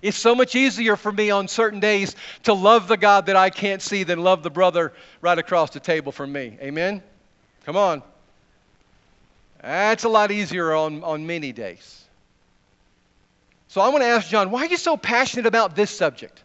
It's 0.00 0.16
so 0.16 0.34
much 0.34 0.54
easier 0.54 0.96
for 0.96 1.12
me 1.12 1.30
on 1.30 1.46
certain 1.46 1.78
days 1.78 2.16
to 2.44 2.54
love 2.54 2.88
the 2.88 2.96
God 2.96 3.26
that 3.26 3.36
I 3.36 3.50
can't 3.50 3.80
see 3.80 4.02
than 4.02 4.22
love 4.22 4.42
the 4.42 4.50
brother 4.50 4.92
right 5.20 5.38
across 5.38 5.70
the 5.70 5.80
table 5.80 6.10
from 6.10 6.32
me. 6.32 6.58
Amen? 6.60 7.02
Come 7.64 7.76
on. 7.76 8.02
That's 9.60 10.04
a 10.04 10.08
lot 10.08 10.32
easier 10.32 10.74
on, 10.74 11.04
on 11.04 11.26
many 11.26 11.52
days. 11.52 12.04
So 13.68 13.80
I 13.80 13.88
want 13.88 14.02
to 14.02 14.08
ask 14.08 14.28
John, 14.28 14.50
why 14.50 14.62
are 14.62 14.66
you 14.66 14.76
so 14.76 14.96
passionate 14.96 15.46
about 15.46 15.76
this 15.76 15.90
subject? 15.90 16.42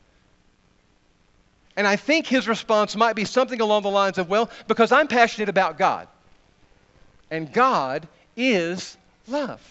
And 1.78 1.88
I 1.88 1.96
think 1.96 2.26
his 2.26 2.48
response 2.48 2.96
might 2.96 3.16
be 3.16 3.24
something 3.24 3.62
along 3.62 3.84
the 3.84 3.92
lines 3.92 4.18
of, 4.18 4.28
well, 4.28 4.50
because 4.68 4.92
I'm 4.92 5.08
passionate 5.08 5.48
about 5.48 5.78
God. 5.78 6.08
And 7.30 7.54
God 7.54 8.08
is 8.36 8.98
love. 9.28 9.62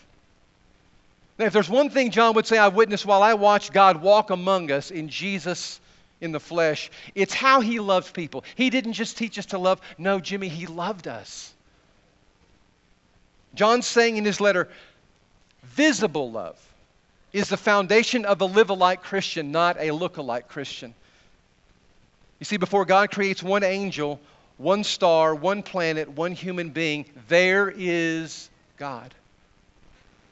Now, 1.36 1.46
if 1.46 1.52
there's 1.52 1.68
one 1.68 1.90
thing 1.90 2.12
John 2.12 2.34
would 2.34 2.46
say 2.46 2.58
I 2.58 2.68
witnessed 2.68 3.04
while 3.04 3.24
I 3.24 3.34
watched 3.34 3.72
God 3.72 4.00
walk 4.00 4.30
among 4.30 4.70
us 4.70 4.92
in 4.92 5.08
Jesus 5.08 5.80
in 6.20 6.30
the 6.30 6.40
flesh, 6.40 6.90
it's 7.16 7.34
how 7.34 7.60
he 7.60 7.80
loves 7.80 8.10
people. 8.10 8.44
He 8.54 8.70
didn't 8.70 8.92
just 8.92 9.18
teach 9.18 9.36
us 9.36 9.46
to 9.46 9.58
love. 9.58 9.80
No, 9.98 10.20
Jimmy, 10.20 10.48
he 10.48 10.66
loved 10.66 11.08
us. 11.08 11.52
John's 13.54 13.86
saying 13.86 14.16
in 14.16 14.24
his 14.24 14.40
letter, 14.40 14.68
visible 15.64 16.30
love, 16.30 16.56
is 17.32 17.48
the 17.48 17.56
foundation 17.56 18.24
of 18.24 18.40
a 18.40 18.44
live 18.44 18.70
alike 18.70 19.02
Christian, 19.02 19.50
not 19.50 19.76
a 19.80 19.90
look 19.90 20.18
alike 20.18 20.46
Christian. 20.48 20.94
You 22.38 22.44
see, 22.44 22.56
before 22.56 22.84
God 22.84 23.10
creates 23.10 23.42
one 23.42 23.62
angel, 23.62 24.20
one 24.58 24.84
star, 24.84 25.34
one 25.34 25.62
planet, 25.62 26.08
one 26.10 26.32
human 26.32 26.70
being, 26.70 27.06
there 27.28 27.72
is 27.74 28.50
God. 28.76 29.14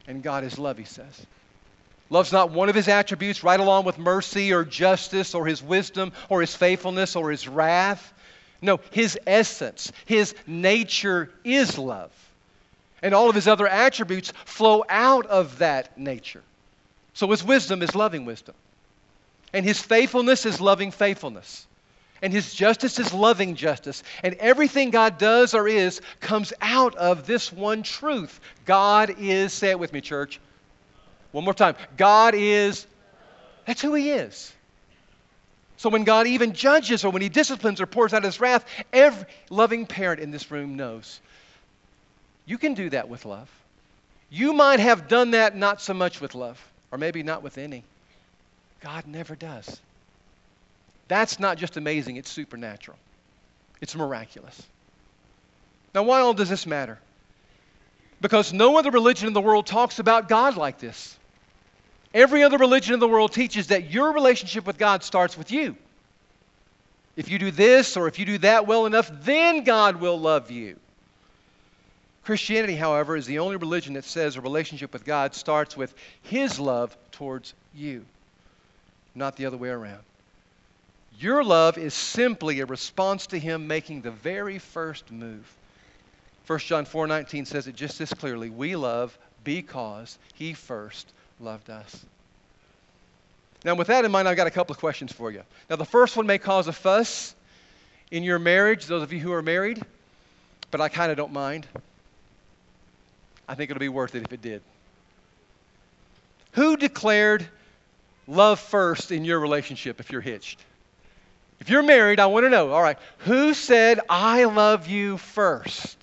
And 0.07 0.23
God 0.23 0.45
is 0.45 0.59
love, 0.59 0.79
he 0.79 0.85
says. 0.85 1.27
Love's 2.11 2.33
not 2.33 2.51
one 2.51 2.69
of 2.69 2.75
his 2.75 2.89
attributes, 2.89 3.43
right 3.43 3.59
along 3.59 3.85
with 3.85 3.99
mercy 3.99 4.53
or 4.53 4.65
justice 4.65 5.35
or 5.35 5.47
his 5.47 5.63
wisdom 5.63 6.13
or 6.29 6.43
his 6.43 6.55
faithfulness 6.55 7.17
or 7.17 7.31
his 7.31 7.49
wrath. 7.49 8.13
No, 8.61 8.81
his 8.91 9.19
essence, 9.27 9.93
his 10.05 10.35
nature 10.47 11.31
is 11.43 11.79
love. 11.79 12.11
And 13.03 13.15
all 13.15 13.29
of 13.29 13.35
his 13.35 13.49
other 13.49 13.67
attributes 13.67 14.33
flow 14.45 14.85
out 14.89 15.27
of 15.27 15.59
that 15.59 15.99
nature. 15.99 16.43
So 17.15 17.31
his 17.31 17.45
wisdom 17.45 17.83
is 17.83 17.95
loving 17.95 18.25
wisdom. 18.25 18.55
And 19.53 19.65
his 19.65 19.79
faithfulness 19.81 20.47
is 20.47 20.61
loving 20.61 20.91
faithfulness. 20.91 21.67
And 22.25 22.33
his 22.33 22.55
justice 22.55 22.99
is 22.99 23.13
loving 23.13 23.55
justice. 23.55 24.03
And 24.23 24.33
everything 24.37 24.89
God 24.89 25.19
does 25.19 25.53
or 25.53 25.69
is 25.69 26.01
comes 26.21 26.55
out 26.59 26.95
of 26.95 27.27
this 27.27 27.53
one 27.53 27.83
truth 27.83 28.41
God 28.65 29.17
is, 29.19 29.53
say 29.53 29.69
it 29.69 29.79
with 29.79 29.93
me, 29.93 30.01
church. 30.01 30.41
One 31.33 31.45
more 31.45 31.53
time. 31.53 31.77
God 31.99 32.35
is, 32.35 32.87
that's 33.67 33.83
who 33.83 33.93
he 33.93 34.11
is. 34.11 34.51
So 35.77 35.91
when 35.91 36.05
God 36.05 36.27
even 36.27 36.55
judges 36.55 37.05
or 37.05 37.11
when 37.11 37.21
he 37.21 37.29
disciplines 37.29 37.83
or 37.83 37.85
pours 37.85 38.15
out 38.15 38.25
his 38.25 38.41
wrath, 38.41 38.65
every 38.91 39.27
loving 39.51 39.85
parent 39.85 40.19
in 40.19 40.31
this 40.31 40.51
room 40.51 40.77
knows 40.77 41.21
you 42.47 42.57
can 42.57 42.73
do 42.73 42.89
that 42.89 43.11
with 43.11 43.27
love. 43.27 43.51
You 44.31 44.55
might 44.55 44.81
have 44.81 45.09
done 45.09 45.33
that 45.33 45.55
not 45.55 45.83
so 45.83 45.93
much 45.93 46.23
with 46.23 46.35
love, 46.35 46.59
or 46.91 46.97
maybe 46.97 47.23
not 47.23 47.43
with 47.43 47.59
any. 47.59 47.85
God 48.81 49.07
never 49.07 49.37
does. 49.37 49.79
That's 51.09 51.39
not 51.39 51.59
just 51.59 51.77
amazing, 51.77 52.17
it's 52.17 52.31
supernatural. 52.31 52.99
It's 53.81 53.95
miraculous. 53.95 54.61
Now, 55.95 56.03
why 56.03 56.21
all 56.21 56.35
does 56.35 56.49
this 56.49 56.67
matter? 56.67 56.99
Because 58.21 58.53
no 58.53 58.79
other 58.79 58.91
religion 58.91 59.29
in 59.29 59.33
the 59.33 59.41
world 59.41 59.67
talks 59.67 59.99
about 59.99 60.29
God 60.29 60.57
like 60.57 60.79
this. 60.79 61.17
Every 62.15 62.43
other 62.43 62.59
religion 62.59 62.95
in 62.95 63.01
the 63.01 63.09
world 63.09 63.33
teaches 63.33 63.67
that 63.69 63.91
your 63.91 64.13
relationship 64.13 64.67
with 64.67 64.79
God 64.79 65.03
starts 65.03 65.37
with 65.37 65.51
you. 65.51 65.77
If 67.17 67.29
you 67.31 67.39
do 67.39 67.51
this 67.51 67.97
or 67.97 68.09
if 68.09 68.19
you 68.19 68.25
do 68.25 68.39
that 68.39 68.67
well 68.67 68.87
enough, 68.87 69.11
then 69.23 69.65
God 69.65 69.97
will 69.97 70.19
love 70.19 70.51
you. 70.51 70.79
Christianity, 72.25 72.75
however, 72.75 73.17
is 73.17 73.27
the 73.27 73.41
only 73.41 73.57
religion 73.57 73.95
that 73.95 74.05
says 74.05 74.37
a 74.37 74.41
relationship 74.41 74.93
with 74.93 75.05
God 75.05 75.35
starts 75.35 75.77
with 75.77 75.95
His 76.23 76.59
love 76.59 76.97
towards 77.13 77.53
you, 77.75 78.05
not 79.15 79.37
the 79.37 79.47
other 79.47 79.59
way 79.59 79.69
around. 79.69 80.01
Your 81.21 81.45
love 81.45 81.79
is 81.79 81.95
simply 81.95 82.61
a 82.61 82.67
response 82.67 83.27
to 83.29 83.39
Him 83.39 83.67
making 83.67 84.03
the 84.03 84.11
very 84.11 84.59
first 84.59 85.11
move. 85.11 85.51
1 86.47 86.59
John 86.61 86.85
4:19 86.85 87.47
says 87.47 87.67
it 87.67 87.77
just 87.77 88.01
as 88.01 88.13
clearly. 88.13 88.51
We 88.51 88.77
love 88.77 89.17
because 89.45 90.19
He 90.35 90.53
first 90.53 91.13
loved 91.41 91.71
us. 91.71 92.05
Now, 93.65 93.75
with 93.75 93.87
that 93.87 94.05
in 94.05 94.11
mind, 94.11 94.29
I've 94.29 94.37
got 94.37 94.47
a 94.47 94.51
couple 94.51 94.75
of 94.75 94.79
questions 94.79 95.11
for 95.11 95.31
you. 95.31 95.43
Now, 95.71 95.77
the 95.77 95.87
first 95.87 96.17
one 96.17 96.27
may 96.27 96.39
cause 96.39 96.69
a 96.69 96.73
fuss 96.73 97.35
in 98.11 98.23
your 98.23 98.39
marriage, 98.39 98.87
those 98.87 99.03
of 99.03 99.13
you 99.13 99.21
who 99.21 99.33
are 99.33 99.43
married, 99.43 99.83
but 100.71 100.81
I 100.83 100.89
kind 100.91 101.11
of 101.11 101.17
don't 101.17 101.33
mind. 101.33 101.67
I 103.49 103.55
think 103.55 103.71
it'll 103.71 103.81
be 103.81 103.89
worth 103.89 104.15
it 104.15 104.23
if 104.23 104.33
it 104.33 104.43
did. 104.43 104.63
Who 106.53 106.77
declared 106.77 107.47
love 108.27 108.61
first 108.61 109.13
in 109.13 109.25
your 109.25 109.41
relationship 109.41 109.99
if 109.99 110.13
you're 110.13 110.21
hitched? 110.21 110.63
If 111.61 111.71
you're 111.71 111.83
married, 111.83 112.21
I 112.21 112.27
want 112.27 112.45
to 112.45 112.51
know, 112.51 112.73
all 112.73 112.83
right, 112.83 112.99
who 113.19 113.55
said, 113.55 114.01
I 114.09 114.45
love 114.45 114.87
you 114.87 115.17
first? 115.17 115.97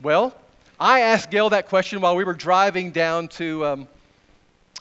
Well, 0.00 0.34
I 0.78 1.00
asked 1.00 1.30
Gail 1.30 1.50
that 1.50 1.68
question 1.68 2.00
while 2.00 2.16
we 2.16 2.24
were 2.24 2.34
driving 2.34 2.90
down 2.90 3.28
to 3.28 3.66
um, 3.66 3.88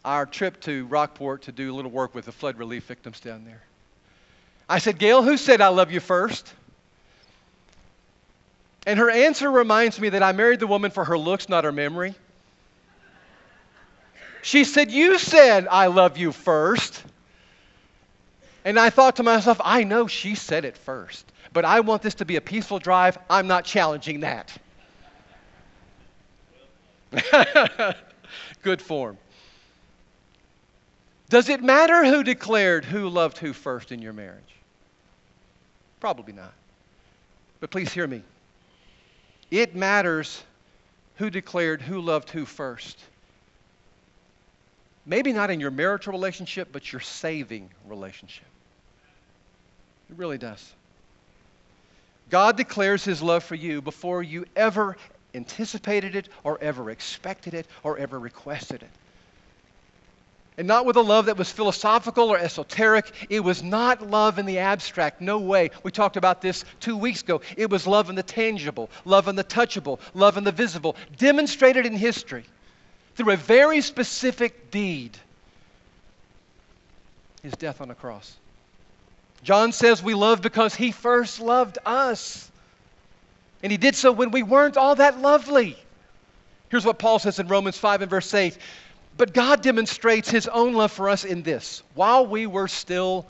our 0.04 0.26
trip 0.26 0.60
to 0.62 0.86
Rockport 0.88 1.44
to 1.44 1.52
do 1.52 1.72
a 1.72 1.76
little 1.76 1.92
work 1.92 2.16
with 2.16 2.26
the 2.26 2.32
flood 2.32 2.58
relief 2.58 2.86
victims 2.86 3.20
down 3.20 3.46
there. 3.46 3.62
I 4.68 4.80
said, 4.80 4.98
Gail, 4.98 5.22
who 5.22 5.38
said 5.38 5.62
I 5.62 5.68
love 5.68 5.92
you 5.92 6.00
first? 6.00 6.54
And 8.88 8.98
her 8.98 9.12
answer 9.12 9.52
reminds 9.52 10.00
me 10.00 10.10
that 10.10 10.24
I 10.24 10.32
married 10.32 10.60
the 10.60 10.68
woman 10.68 10.92
for 10.92 11.06
her 11.06 11.18
looks, 11.18 11.50
not 11.50 11.64
her 11.66 11.72
memory. 11.72 12.16
She 14.42 14.64
said, 14.64 14.92
You 14.92 15.20
said 15.20 15.68
I 15.70 15.88
love 15.88 16.18
you 16.18 16.32
first. 16.32 17.04
And 18.64 18.80
I 18.80 18.90
thought 18.90 19.16
to 19.16 19.24
myself, 19.24 19.60
I 19.64 19.84
know 19.84 20.08
she 20.08 20.36
said 20.36 20.66
it 20.66 20.78
first, 20.78 21.32
but 21.52 21.66
I 21.66 21.80
want 21.80 22.02
this 22.02 22.16
to 22.16 22.26
be 22.26 22.36
a 22.36 22.42
peaceful 22.42 22.80
drive. 22.80 23.18
I'm 23.30 23.48
not 23.48 23.66
challenging 23.66 24.20
that. 24.22 24.56
Good 28.62 28.82
form. 28.82 29.18
Does 31.30 31.50
it 31.50 31.64
matter 31.64 32.06
who 32.06 32.24
declared 32.24 32.86
who 32.86 33.10
loved 33.10 33.38
who 33.38 33.54
first 33.54 33.92
in 33.92 34.02
your 34.02 34.14
marriage? 34.14 34.44
Probably 36.00 36.34
not. 36.34 36.54
But 37.60 37.72
please 37.72 37.92
hear 37.94 38.08
me. 38.08 38.22
It 39.50 39.76
matters 39.76 40.44
who 41.16 41.30
declared 41.30 41.82
who 41.82 42.02
loved 42.02 42.30
who 42.30 42.46
first. 42.46 43.00
Maybe 45.06 45.34
not 45.34 45.50
in 45.50 45.60
your 45.60 45.72
marital 45.72 46.12
relationship, 46.12 46.70
but 46.72 46.92
your 46.92 47.00
saving 47.00 47.70
relationship. 47.88 48.46
It 50.12 50.18
really 50.18 50.38
does. 50.38 50.74
God 52.30 52.58
declares 52.58 53.04
his 53.04 53.22
love 53.22 53.44
for 53.44 53.56
you 53.56 53.82
before 53.82 54.22
you 54.22 54.46
ever 54.56 54.98
anticipated 55.34 56.16
it 56.16 56.28
or 56.44 56.58
ever 56.62 56.90
expected 56.90 57.54
it 57.54 57.66
or 57.84 57.98
ever 57.98 58.20
requested 58.20 58.84
it. 58.84 58.90
And 60.58 60.68
not 60.68 60.86
with 60.86 60.98
a 60.98 61.02
love 61.02 61.26
that 61.26 61.38
was 61.38 61.50
philosophical 61.50 62.30
or 62.30 62.38
esoteric. 62.38 63.12
It 63.30 63.40
was 63.40 63.64
not 63.64 64.10
love 64.10 64.38
in 64.38 64.46
the 64.46 64.60
abstract. 64.60 65.22
No 65.22 65.40
way. 65.40 65.72
We 65.82 65.92
talked 65.92 66.18
about 66.18 66.42
this 66.42 66.66
two 66.82 66.98
weeks 66.98 67.22
ago. 67.22 67.42
It 67.56 67.70
was 67.70 67.88
love 67.88 68.10
in 68.10 68.16
the 68.16 68.24
tangible, 68.24 68.90
love 69.06 69.30
in 69.30 69.36
the 69.36 69.44
touchable, 69.46 70.00
love 70.14 70.38
in 70.38 70.44
the 70.44 70.52
visible, 70.52 70.98
demonstrated 71.18 71.86
in 71.86 71.94
history 71.94 72.44
through 73.16 73.34
a 73.34 73.38
very 73.38 73.82
specific 73.82 74.72
deed 74.72 75.18
his 77.42 77.54
death 77.54 77.82
on 77.82 77.90
a 77.90 77.96
cross. 77.96 78.36
John 79.44 79.72
says 79.72 80.04
we 80.04 80.14
love 80.14 80.42
because 80.42 80.76
he 80.76 80.92
first 80.92 81.40
loved 81.40 81.78
us. 81.86 82.50
And 83.64 83.72
he 83.72 83.78
did 83.78 83.96
so 83.96 84.12
when 84.12 84.32
we 84.32 84.44
weren't 84.44 84.78
all 84.78 84.96
that 84.96 85.20
lovely. 85.20 85.78
Here's 86.70 86.86
what 86.86 87.00
Paul 87.00 87.20
says 87.20 87.40
in 87.40 87.48
Romans 87.48 87.78
5 87.78 88.02
and 88.02 88.10
verse 88.10 88.34
8. 88.34 88.58
But 89.18 89.34
God 89.34 89.62
demonstrates 89.62 90.30
his 90.30 90.48
own 90.48 90.74
love 90.74 90.92
for 90.92 91.10
us 91.10 91.26
in 91.26 91.44
this. 91.44 91.84
While 91.96 92.28
we 92.28 92.48
were 92.48 92.68
still, 92.68 93.26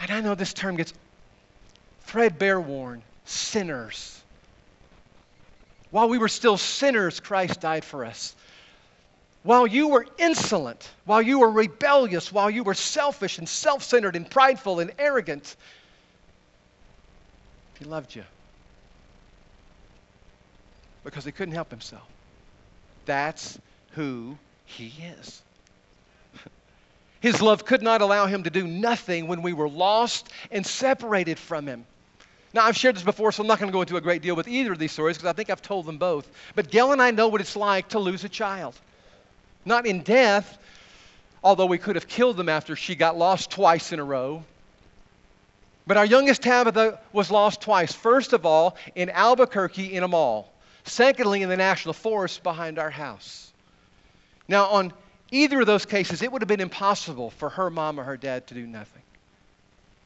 and 0.00 0.10
I 0.10 0.20
know 0.20 0.34
this 0.34 0.52
term 0.52 0.76
gets 0.76 0.92
threadbare 2.04 2.60
worn, 2.60 3.02
sinners. 3.24 4.20
While 5.90 6.08
we 6.08 6.18
were 6.18 6.28
still 6.28 6.56
sinners, 6.56 7.20
Christ 7.20 7.60
died 7.60 7.84
for 7.84 8.04
us. 8.04 8.34
While 9.46 9.68
you 9.68 9.86
were 9.86 10.04
insolent, 10.18 10.90
while 11.04 11.22
you 11.22 11.38
were 11.38 11.50
rebellious, 11.50 12.32
while 12.32 12.50
you 12.50 12.64
were 12.64 12.74
selfish 12.74 13.38
and 13.38 13.48
self 13.48 13.84
centered 13.84 14.16
and 14.16 14.28
prideful 14.28 14.80
and 14.80 14.90
arrogant, 14.98 15.54
He 17.78 17.84
loved 17.84 18.16
you 18.16 18.24
because 21.04 21.24
He 21.24 21.30
couldn't 21.30 21.54
help 21.54 21.70
Himself. 21.70 22.02
That's 23.04 23.56
who 23.92 24.36
He 24.64 24.92
is. 25.20 25.42
His 27.20 27.40
love 27.40 27.64
could 27.64 27.82
not 27.82 28.00
allow 28.00 28.26
Him 28.26 28.42
to 28.42 28.50
do 28.50 28.66
nothing 28.66 29.28
when 29.28 29.42
we 29.42 29.52
were 29.52 29.68
lost 29.68 30.28
and 30.50 30.66
separated 30.66 31.38
from 31.38 31.68
Him. 31.68 31.86
Now, 32.52 32.64
I've 32.64 32.76
shared 32.76 32.96
this 32.96 33.04
before, 33.04 33.30
so 33.30 33.44
I'm 33.44 33.46
not 33.46 33.60
going 33.60 33.70
to 33.70 33.72
go 33.72 33.82
into 33.82 33.96
a 33.96 34.00
great 34.00 34.22
deal 34.22 34.34
with 34.34 34.48
either 34.48 34.72
of 34.72 34.80
these 34.80 34.90
stories 34.90 35.18
because 35.18 35.30
I 35.30 35.34
think 35.34 35.50
I've 35.50 35.62
told 35.62 35.86
them 35.86 35.98
both. 35.98 36.28
But 36.56 36.68
Gail 36.68 36.90
and 36.90 37.00
I 37.00 37.12
know 37.12 37.28
what 37.28 37.40
it's 37.40 37.54
like 37.54 37.90
to 37.90 38.00
lose 38.00 38.24
a 38.24 38.28
child 38.28 38.74
not 39.66 39.86
in 39.86 40.00
death, 40.00 40.58
although 41.42 41.66
we 41.66 41.78
could 41.78 41.96
have 41.96 42.08
killed 42.08 42.36
them 42.36 42.48
after 42.48 42.76
she 42.76 42.94
got 42.94 43.18
lost 43.18 43.50
twice 43.50 43.92
in 43.92 44.00
a 44.00 44.04
row. 44.04 44.44
But 45.86 45.96
our 45.96 46.06
youngest 46.06 46.42
Tabitha 46.42 46.98
was 47.12 47.30
lost 47.30 47.60
twice. 47.60 47.92
First 47.92 48.32
of 48.32 48.44
all, 48.44 48.76
in 48.94 49.10
Albuquerque 49.10 49.94
in 49.94 50.02
a 50.02 50.08
mall. 50.08 50.52
Secondly, 50.84 51.42
in 51.42 51.48
the 51.48 51.56
National 51.56 51.92
Forest 51.92 52.42
behind 52.42 52.78
our 52.78 52.90
house. 52.90 53.52
Now, 54.48 54.66
on 54.66 54.92
either 55.30 55.60
of 55.60 55.66
those 55.66 55.84
cases, 55.84 56.22
it 56.22 56.30
would 56.30 56.42
have 56.42 56.48
been 56.48 56.60
impossible 56.60 57.30
for 57.30 57.48
her 57.50 57.70
mom 57.70 58.00
or 58.00 58.04
her 58.04 58.16
dad 58.16 58.46
to 58.48 58.54
do 58.54 58.66
nothing. 58.66 59.02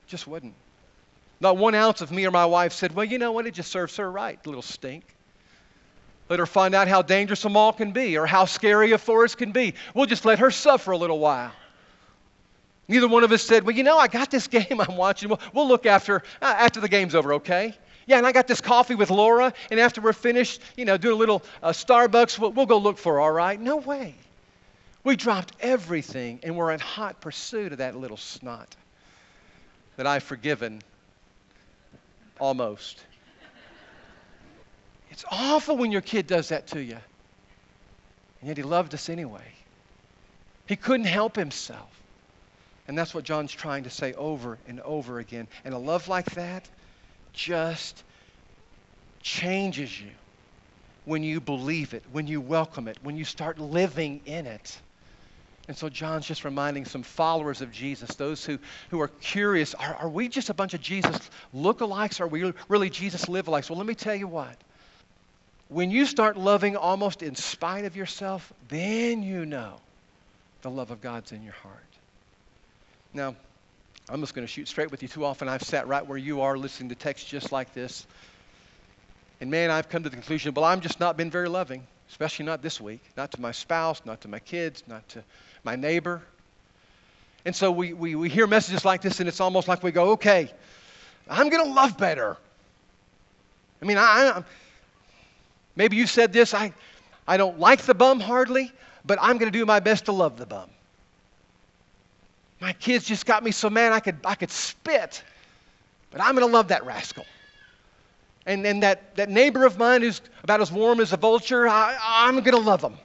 Just 0.06 0.26
wouldn't. 0.26 0.54
Not 1.40 1.56
one 1.56 1.74
ounce 1.74 2.00
of 2.00 2.10
me 2.10 2.26
or 2.26 2.30
my 2.30 2.46
wife 2.46 2.72
said, 2.72 2.94
well, 2.94 3.04
you 3.04 3.18
know 3.18 3.32
what? 3.32 3.46
It 3.46 3.54
just 3.54 3.70
serves 3.70 3.96
her 3.96 4.10
right, 4.10 4.44
little 4.46 4.62
stink. 4.62 5.04
Let 6.30 6.38
her 6.38 6.46
find 6.46 6.76
out 6.76 6.86
how 6.86 7.02
dangerous 7.02 7.44
a 7.44 7.48
mall 7.48 7.72
can 7.72 7.90
be 7.90 8.16
or 8.16 8.24
how 8.24 8.44
scary 8.44 8.92
a 8.92 8.98
forest 8.98 9.36
can 9.36 9.50
be. 9.50 9.74
We'll 9.94 10.06
just 10.06 10.24
let 10.24 10.38
her 10.38 10.52
suffer 10.52 10.92
a 10.92 10.96
little 10.96 11.18
while. 11.18 11.50
Neither 12.86 13.08
one 13.08 13.24
of 13.24 13.32
us 13.32 13.42
said, 13.42 13.64
Well, 13.64 13.74
you 13.74 13.82
know, 13.82 13.98
I 13.98 14.06
got 14.06 14.30
this 14.30 14.46
game 14.48 14.80
I'm 14.80 14.96
watching. 14.96 15.28
We'll, 15.28 15.40
we'll 15.52 15.66
look 15.66 15.86
after, 15.86 16.22
uh, 16.40 16.54
after 16.56 16.80
the 16.80 16.88
game's 16.88 17.16
over, 17.16 17.34
okay? 17.34 17.76
Yeah, 18.06 18.18
and 18.18 18.26
I 18.26 18.30
got 18.30 18.46
this 18.46 18.60
coffee 18.60 18.94
with 18.94 19.10
Laura, 19.10 19.52
and 19.72 19.80
after 19.80 20.00
we're 20.00 20.12
finished, 20.12 20.60
you 20.76 20.84
know, 20.84 20.96
doing 20.96 21.14
a 21.14 21.18
little 21.18 21.42
uh, 21.64 21.70
Starbucks, 21.70 22.38
we'll, 22.38 22.52
we'll 22.52 22.66
go 22.66 22.78
look 22.78 22.96
for 22.96 23.14
her, 23.14 23.20
all 23.20 23.32
right? 23.32 23.60
No 23.60 23.76
way. 23.76 24.14
We 25.02 25.16
dropped 25.16 25.54
everything, 25.60 26.40
and 26.44 26.56
we're 26.56 26.70
in 26.70 26.80
hot 26.80 27.20
pursuit 27.20 27.72
of 27.72 27.78
that 27.78 27.96
little 27.96 28.16
snot 28.16 28.76
that 29.96 30.06
I've 30.06 30.22
forgiven 30.22 30.80
almost. 32.38 33.04
It's 35.10 35.24
awful 35.30 35.76
when 35.76 35.92
your 35.92 36.00
kid 36.00 36.26
does 36.26 36.48
that 36.48 36.68
to 36.68 36.82
you. 36.82 36.98
And 38.40 38.48
yet 38.48 38.56
he 38.56 38.62
loved 38.62 38.94
us 38.94 39.08
anyway. 39.08 39.44
He 40.66 40.76
couldn't 40.76 41.06
help 41.06 41.36
himself. 41.36 41.88
And 42.88 42.96
that's 42.96 43.14
what 43.14 43.24
John's 43.24 43.52
trying 43.52 43.84
to 43.84 43.90
say 43.90 44.14
over 44.14 44.58
and 44.66 44.80
over 44.80 45.18
again. 45.18 45.46
And 45.64 45.74
a 45.74 45.78
love 45.78 46.08
like 46.08 46.30
that 46.32 46.68
just 47.32 48.02
changes 49.22 50.00
you 50.00 50.10
when 51.04 51.22
you 51.22 51.40
believe 51.40 51.94
it, 51.94 52.04
when 52.12 52.26
you 52.26 52.40
welcome 52.40 52.88
it, 52.88 52.98
when 53.02 53.16
you 53.16 53.24
start 53.24 53.58
living 53.58 54.20
in 54.26 54.46
it. 54.46 54.80
And 55.68 55.76
so 55.76 55.88
John's 55.88 56.26
just 56.26 56.44
reminding 56.44 56.84
some 56.84 57.02
followers 57.02 57.60
of 57.60 57.70
Jesus, 57.70 58.14
those 58.16 58.44
who, 58.44 58.58
who 58.90 59.00
are 59.00 59.08
curious 59.08 59.74
are, 59.74 59.94
are 59.94 60.08
we 60.08 60.28
just 60.28 60.50
a 60.50 60.54
bunch 60.54 60.74
of 60.74 60.80
Jesus 60.80 61.30
lookalikes? 61.54 62.20
Are 62.20 62.26
we 62.26 62.52
really 62.68 62.90
Jesus 62.90 63.28
live-alikes? 63.28 63.70
Well, 63.70 63.78
let 63.78 63.86
me 63.86 63.94
tell 63.94 64.14
you 64.14 64.26
what. 64.26 64.56
When 65.70 65.92
you 65.92 66.04
start 66.04 66.36
loving 66.36 66.76
almost 66.76 67.22
in 67.22 67.36
spite 67.36 67.84
of 67.84 67.96
yourself, 67.96 68.52
then 68.68 69.22
you 69.22 69.46
know 69.46 69.74
the 70.62 70.70
love 70.70 70.90
of 70.90 71.00
God's 71.00 71.30
in 71.30 71.44
your 71.44 71.52
heart. 71.54 71.76
Now, 73.14 73.36
I'm 74.08 74.20
just 74.20 74.34
going 74.34 74.44
to 74.44 74.52
shoot 74.52 74.66
straight 74.66 74.90
with 74.90 75.00
you. 75.02 75.08
Too 75.08 75.24
often 75.24 75.48
I've 75.48 75.62
sat 75.62 75.86
right 75.86 76.04
where 76.04 76.18
you 76.18 76.40
are 76.40 76.58
listening 76.58 76.88
to 76.88 76.96
texts 76.96 77.30
just 77.30 77.52
like 77.52 77.72
this. 77.72 78.04
And 79.40 79.48
man, 79.48 79.70
I've 79.70 79.88
come 79.88 80.02
to 80.02 80.08
the 80.08 80.16
conclusion, 80.16 80.52
well, 80.54 80.64
I'm 80.64 80.80
just 80.80 80.98
not 80.98 81.16
been 81.16 81.30
very 81.30 81.48
loving, 81.48 81.86
especially 82.08 82.46
not 82.46 82.62
this 82.62 82.80
week. 82.80 83.00
Not 83.16 83.30
to 83.32 83.40
my 83.40 83.52
spouse, 83.52 84.02
not 84.04 84.22
to 84.22 84.28
my 84.28 84.40
kids, 84.40 84.82
not 84.88 85.08
to 85.10 85.22
my 85.62 85.76
neighbor. 85.76 86.20
And 87.44 87.54
so 87.54 87.70
we, 87.70 87.92
we, 87.92 88.16
we 88.16 88.28
hear 88.28 88.48
messages 88.48 88.84
like 88.84 89.02
this, 89.02 89.20
and 89.20 89.28
it's 89.28 89.40
almost 89.40 89.68
like 89.68 89.84
we 89.84 89.92
go, 89.92 90.10
okay, 90.10 90.52
I'm 91.28 91.48
going 91.48 91.64
to 91.64 91.72
love 91.72 91.96
better. 91.96 92.36
I 93.80 93.84
mean, 93.84 93.96
I, 93.98 94.02
I, 94.02 94.42
maybe 95.80 95.96
you 95.96 96.06
said 96.06 96.30
this, 96.30 96.52
I, 96.52 96.74
I 97.26 97.38
don't 97.38 97.58
like 97.58 97.80
the 97.80 97.94
bum 97.94 98.20
hardly, 98.20 98.70
but 99.06 99.18
I'm 99.18 99.38
going 99.38 99.50
to 99.50 99.58
do 99.58 99.64
my 99.64 99.80
best 99.80 100.04
to 100.04 100.12
love 100.12 100.36
the 100.36 100.44
bum. 100.44 100.68
My 102.60 102.74
kids 102.74 103.06
just 103.06 103.24
got 103.24 103.42
me 103.42 103.50
so 103.50 103.70
mad 103.70 103.90
I 103.94 104.00
could, 104.00 104.18
I 104.26 104.34
could 104.34 104.50
spit, 104.50 105.24
but 106.10 106.20
I'm 106.20 106.34
going 106.34 106.46
to 106.46 106.52
love 106.52 106.68
that 106.68 106.84
rascal. 106.84 107.24
And, 108.44 108.66
and 108.66 108.82
that, 108.82 109.16
that 109.16 109.30
neighbor 109.30 109.64
of 109.64 109.78
mine 109.78 110.02
who's 110.02 110.20
about 110.44 110.60
as 110.60 110.70
warm 110.70 111.00
as 111.00 111.14
a 111.14 111.16
vulture, 111.16 111.66
I, 111.66 111.96
I'm 111.98 112.34
going 112.40 112.50
to 112.50 112.58
love 112.58 112.82
them. 112.82 112.98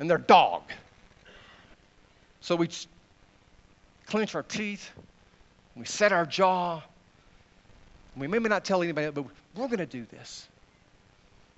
And 0.00 0.10
their 0.10 0.18
dog. 0.18 0.64
So 2.42 2.56
we 2.56 2.68
clench 4.06 4.34
our 4.34 4.42
teeth, 4.42 4.90
we 5.76 5.86
set 5.86 6.12
our 6.12 6.26
jaw. 6.26 6.82
We 8.18 8.26
may 8.26 8.38
not 8.38 8.66
tell 8.66 8.82
anybody, 8.82 9.10
but 9.10 9.24
we're 9.54 9.66
going 9.68 9.78
to 9.78 9.86
do 9.86 10.04
this. 10.10 10.46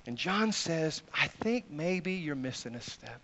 And 0.07 0.17
John 0.17 0.53
says, 0.53 1.03
I 1.15 1.29
think 1.29 1.71
maybe 1.71 2.15
you're 2.15 2.35
missing 2.35 2.75
a 2.75 2.81
step. 2.81 3.21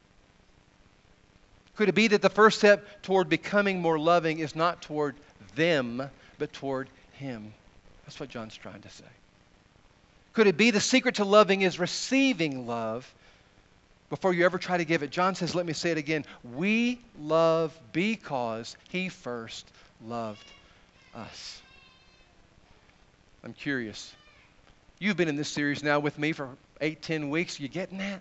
Could 1.77 1.89
it 1.89 1.95
be 1.95 2.09
that 2.09 2.23
the 2.23 2.31
first 2.31 2.59
step 2.59 3.03
toward 3.03 3.29
becoming 3.29 3.81
more 3.81 3.99
loving 3.99 4.39
is 4.41 4.57
not 4.57 4.83
toward 4.83 5.17
them, 5.55 6.03
but 6.39 6.53
toward 6.53 6.89
Him? 7.13 7.53
That's 8.05 8.19
what 8.19 8.29
John's 8.29 8.57
trying 8.57 8.81
to 8.83 8.91
say. 8.91 9.05
Could 10.33 10.47
it 10.47 10.57
be 10.57 10.71
the 10.71 10.81
secret 10.81 11.17
to 11.17 11.25
loving 11.25 11.63
is 11.63 11.79
receiving 11.79 12.67
love 12.67 13.13
before 14.11 14.33
you 14.33 14.45
ever 14.45 14.59
try 14.59 14.77
to 14.77 14.85
give 14.85 15.03
it. 15.03 15.11
John 15.11 15.35
says, 15.35 15.55
let 15.55 15.67
me 15.67 15.73
say 15.73 15.91
it 15.91 15.99
again. 15.99 16.25
We 16.55 17.01
love 17.21 17.79
because 17.93 18.77
he 18.89 19.09
first 19.09 19.71
loved 20.07 20.45
us. 21.15 21.61
I'm 23.45 23.53
curious. 23.53 24.13
You've 24.99 25.17
been 25.17 25.29
in 25.29 25.37
this 25.37 25.49
series 25.49 25.83
now 25.83 26.01
with 26.01 26.19
me 26.19 26.33
for 26.33 26.49
eight, 26.81 27.03
ten 27.03 27.31
weeks. 27.31 27.59
Are 27.59 27.63
You 27.63 27.69
getting 27.69 27.99
that? 27.99 28.21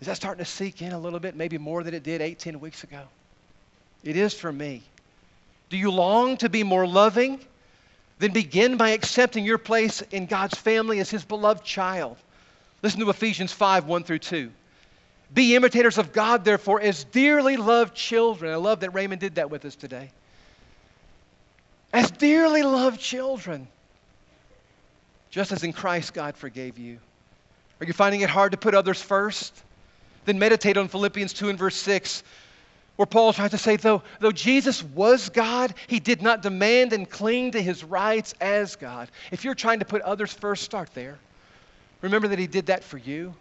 Is 0.00 0.06
that 0.06 0.16
starting 0.16 0.44
to 0.44 0.50
seek 0.50 0.82
in 0.82 0.92
a 0.92 0.98
little 0.98 1.20
bit? 1.20 1.36
Maybe 1.36 1.58
more 1.58 1.82
than 1.82 1.94
it 1.94 2.02
did 2.02 2.20
eight, 2.22 2.38
ten 2.38 2.60
weeks 2.60 2.84
ago? 2.84 3.02
It 4.02 4.16
is 4.16 4.32
for 4.34 4.50
me. 4.50 4.82
Do 5.68 5.76
you 5.76 5.90
long 5.90 6.36
to 6.38 6.48
be 6.48 6.62
more 6.62 6.86
loving? 6.86 7.40
Then 8.18 8.32
begin 8.32 8.76
by 8.76 8.90
accepting 8.90 9.44
your 9.44 9.58
place 9.58 10.02
in 10.10 10.26
God's 10.26 10.56
family 10.56 11.00
as 11.00 11.10
his 11.10 11.24
beloved 11.24 11.64
child. 11.64 12.16
Listen 12.82 13.00
to 13.00 13.10
Ephesians 13.10 13.52
5 13.52 13.86
1 13.86 14.04
through 14.04 14.18
2. 14.18 14.50
Be 15.32 15.54
imitators 15.54 15.96
of 15.96 16.12
God, 16.12 16.44
therefore, 16.44 16.80
as 16.80 17.04
dearly 17.04 17.56
loved 17.56 17.94
children. 17.94 18.52
I 18.52 18.56
love 18.56 18.80
that 18.80 18.90
Raymond 18.94 19.20
did 19.20 19.36
that 19.36 19.50
with 19.50 19.64
us 19.64 19.76
today. 19.76 20.10
As 21.92 22.10
dearly 22.10 22.62
loved 22.62 23.00
children, 23.00 23.68
just 25.30 25.52
as 25.52 25.62
in 25.62 25.72
Christ 25.72 26.14
God 26.14 26.36
forgave 26.36 26.78
you. 26.78 26.98
Are 27.80 27.86
you 27.86 27.92
finding 27.92 28.20
it 28.20 28.30
hard 28.30 28.52
to 28.52 28.58
put 28.58 28.74
others 28.74 29.00
first? 29.00 29.54
Then 30.26 30.38
meditate 30.38 30.76
on 30.76 30.88
Philippians 30.88 31.32
2 31.32 31.48
and 31.48 31.58
verse 31.58 31.76
6, 31.76 32.22
where 32.96 33.06
Paul 33.06 33.32
tries 33.32 33.52
to 33.52 33.58
say, 33.58 33.76
though, 33.76 34.02
though 34.20 34.32
Jesus 34.32 34.82
was 34.82 35.30
God, 35.30 35.72
he 35.86 35.98
did 35.98 36.20
not 36.20 36.42
demand 36.42 36.92
and 36.92 37.08
cling 37.08 37.52
to 37.52 37.62
his 37.62 37.82
rights 37.82 38.34
as 38.40 38.76
God. 38.76 39.10
If 39.30 39.44
you're 39.44 39.54
trying 39.54 39.78
to 39.78 39.86
put 39.86 40.02
others 40.02 40.32
first, 40.32 40.62
start 40.62 40.90
there. 40.92 41.18
Remember 42.02 42.28
that 42.28 42.38
he 42.38 42.46
did 42.46 42.66
that 42.66 42.84
for 42.84 42.98
you. 42.98 43.34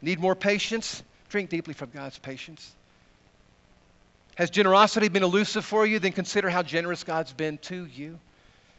Need 0.00 0.18
more 0.18 0.34
patience? 0.34 1.02
Drink 1.28 1.50
deeply 1.50 1.74
from 1.74 1.90
God's 1.90 2.18
patience. 2.18 2.74
Has 4.36 4.50
generosity 4.50 5.08
been 5.08 5.22
elusive 5.22 5.64
for 5.64 5.86
you? 5.86 5.98
Then 5.98 6.12
consider 6.12 6.48
how 6.48 6.62
generous 6.62 7.04
God's 7.04 7.32
been 7.32 7.58
to 7.58 7.86
you. 7.86 8.18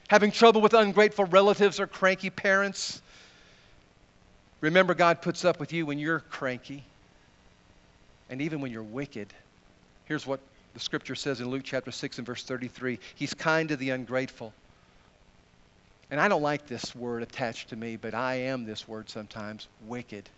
Having 0.08 0.32
trouble 0.32 0.62
with 0.62 0.74
ungrateful 0.74 1.26
relatives 1.26 1.80
or 1.80 1.88
cranky 1.88 2.30
parents? 2.30 3.02
Remember, 4.62 4.94
God 4.94 5.22
puts 5.22 5.46
up 5.46 5.60
with 5.60 5.72
you 5.72 5.86
when 5.86 6.00
you're 6.00 6.20
cranky 6.20 6.84
and 8.30 8.42
even 8.42 8.60
when 8.60 8.72
you're 8.72 8.84
wicked. 8.84 9.28
Here's 10.06 10.26
what 10.26 10.40
the 10.74 10.80
scripture 10.80 11.16
says 11.16 11.40
in 11.42 11.50
Luke 11.50 11.64
chapter 11.64 11.92
6 11.92 12.18
and 12.18 12.26
verse 12.26 12.44
33 12.44 13.00
He's 13.16 13.34
kind 13.34 13.70
to 13.70 13.76
the 13.76 13.92
ungrateful. 13.92 14.54
And 16.10 16.22
I 16.22 16.28
don't 16.30 16.42
like 16.42 16.68
this 16.68 16.96
word 16.96 17.22
attached 17.22 17.70
to 17.70 17.76
me, 17.76 17.98
but 17.98 18.14
I 18.14 18.36
am 18.36 18.66
this 18.66 18.88
word 18.88 19.10
sometimes 19.10 19.68
wicked. 19.88 20.30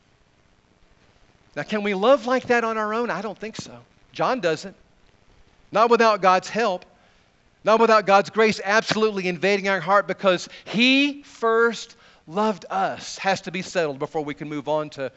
Now, 1.55 1.63
can 1.63 1.83
we 1.83 1.93
love 1.93 2.25
like 2.25 2.47
that 2.47 2.63
on 2.63 2.77
our 2.77 2.93
own? 2.93 3.09
I 3.09 3.21
don't 3.21 3.37
think 3.37 3.55
so. 3.55 3.77
John 4.11 4.39
doesn't. 4.39 4.75
Not 5.71 5.91
without 5.91 6.21
God's 6.21 6.49
help, 6.49 6.85
not 7.63 7.79
without 7.79 8.07
God's 8.07 8.31
grace 8.31 8.59
absolutely 8.63 9.27
invading 9.27 9.69
our 9.69 9.79
heart 9.79 10.07
because 10.07 10.49
He 10.65 11.21
first 11.21 11.95
loved 12.29 12.65
us. 12.69 13.17
Has 13.17 13.41
to 13.41 13.51
be 13.51 13.61
settled 13.61 13.99
before 13.99 14.23
we 14.23 14.33
can 14.33 14.47
move 14.47 14.69
on 14.69 14.89
to, 14.91 15.11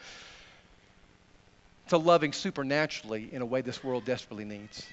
to 1.89 1.99
loving 1.99 2.33
supernaturally 2.33 3.29
in 3.33 3.43
a 3.43 3.47
way 3.47 3.61
this 3.61 3.85
world 3.85 4.05
desperately 4.05 4.45
needs. 4.45 4.85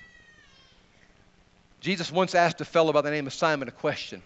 Jesus 1.82 2.12
once 2.12 2.36
asked 2.36 2.60
a 2.62 2.66
fellow 2.66 2.92
by 2.92 3.02
the 3.02 3.12
name 3.12 3.26
of 3.26 3.34
Simon 3.34 3.68
a 3.68 3.72
question. 3.72 4.22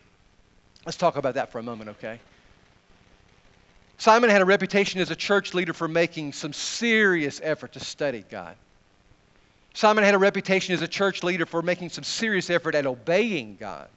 Let's 0.85 0.97
talk 0.97 1.15
about 1.15 1.35
that 1.35 1.51
for 1.51 1.59
a 1.59 1.63
moment, 1.63 1.91
okay? 1.91 2.19
Simon 3.99 4.29
had 4.29 4.41
a 4.41 4.45
reputation 4.45 4.99
as 4.99 5.11
a 5.11 5.15
church 5.15 5.53
leader 5.53 5.71
for 5.71 5.87
making 5.87 6.33
some 6.33 6.51
serious 6.51 7.39
effort 7.43 7.73
to 7.73 7.79
study 7.79 8.25
God. 8.29 8.55
Simon 9.75 10.03
had 10.03 10.13
a 10.13 10.17
reputation 10.17 10.73
as 10.73 10.81
a 10.81 10.87
church 10.87 11.23
leader 11.23 11.45
for 11.45 11.61
making 11.61 11.89
some 11.89 12.03
serious 12.03 12.49
effort 12.49 12.75
at 12.75 12.85
obeying 12.85 13.55
God, 13.59 13.87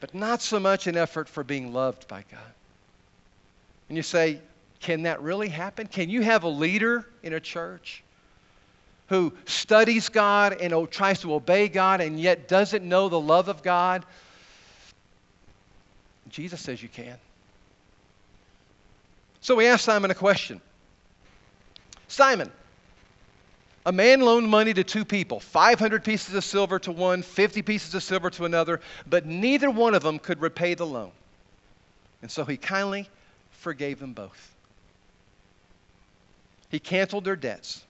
but 0.00 0.14
not 0.14 0.40
so 0.40 0.58
much 0.58 0.86
an 0.86 0.96
effort 0.96 1.28
for 1.28 1.44
being 1.44 1.72
loved 1.72 2.08
by 2.08 2.24
God. 2.30 2.40
And 3.90 3.96
you 3.96 4.04
say, 4.04 4.40
can 4.78 5.02
that 5.02 5.20
really 5.20 5.48
happen? 5.48 5.88
Can 5.88 6.08
you 6.10 6.22
have 6.22 6.44
a 6.44 6.48
leader 6.48 7.04
in 7.24 7.32
a 7.32 7.40
church 7.40 8.04
who 9.08 9.32
studies 9.46 10.08
God 10.08 10.60
and 10.60 10.88
tries 10.92 11.22
to 11.22 11.34
obey 11.34 11.66
God 11.66 12.00
and 12.00 12.18
yet 12.18 12.46
doesn't 12.46 12.84
know 12.84 13.08
the 13.08 13.20
love 13.20 13.48
of 13.48 13.64
God? 13.64 14.06
Jesus 16.28 16.60
says 16.60 16.80
you 16.80 16.88
can. 16.88 17.16
So 19.40 19.56
we 19.56 19.66
asked 19.66 19.84
Simon 19.84 20.12
a 20.12 20.14
question 20.14 20.60
Simon, 22.06 22.52
a 23.84 23.90
man 23.90 24.20
loaned 24.20 24.48
money 24.48 24.72
to 24.72 24.84
two 24.84 25.04
people 25.04 25.40
500 25.40 26.04
pieces 26.04 26.36
of 26.36 26.44
silver 26.44 26.78
to 26.78 26.92
one, 26.92 27.22
50 27.22 27.62
pieces 27.62 27.92
of 27.96 28.04
silver 28.04 28.30
to 28.30 28.44
another, 28.44 28.80
but 29.08 29.26
neither 29.26 29.68
one 29.68 29.96
of 29.96 30.04
them 30.04 30.20
could 30.20 30.40
repay 30.40 30.74
the 30.74 30.86
loan. 30.86 31.10
And 32.22 32.30
so 32.30 32.44
he 32.44 32.56
kindly 32.56 33.08
forgave 33.60 33.98
them 33.98 34.14
both. 34.14 34.54
He 36.70 36.78
canceled 36.78 37.24
their 37.24 37.36
debts. 37.36 37.82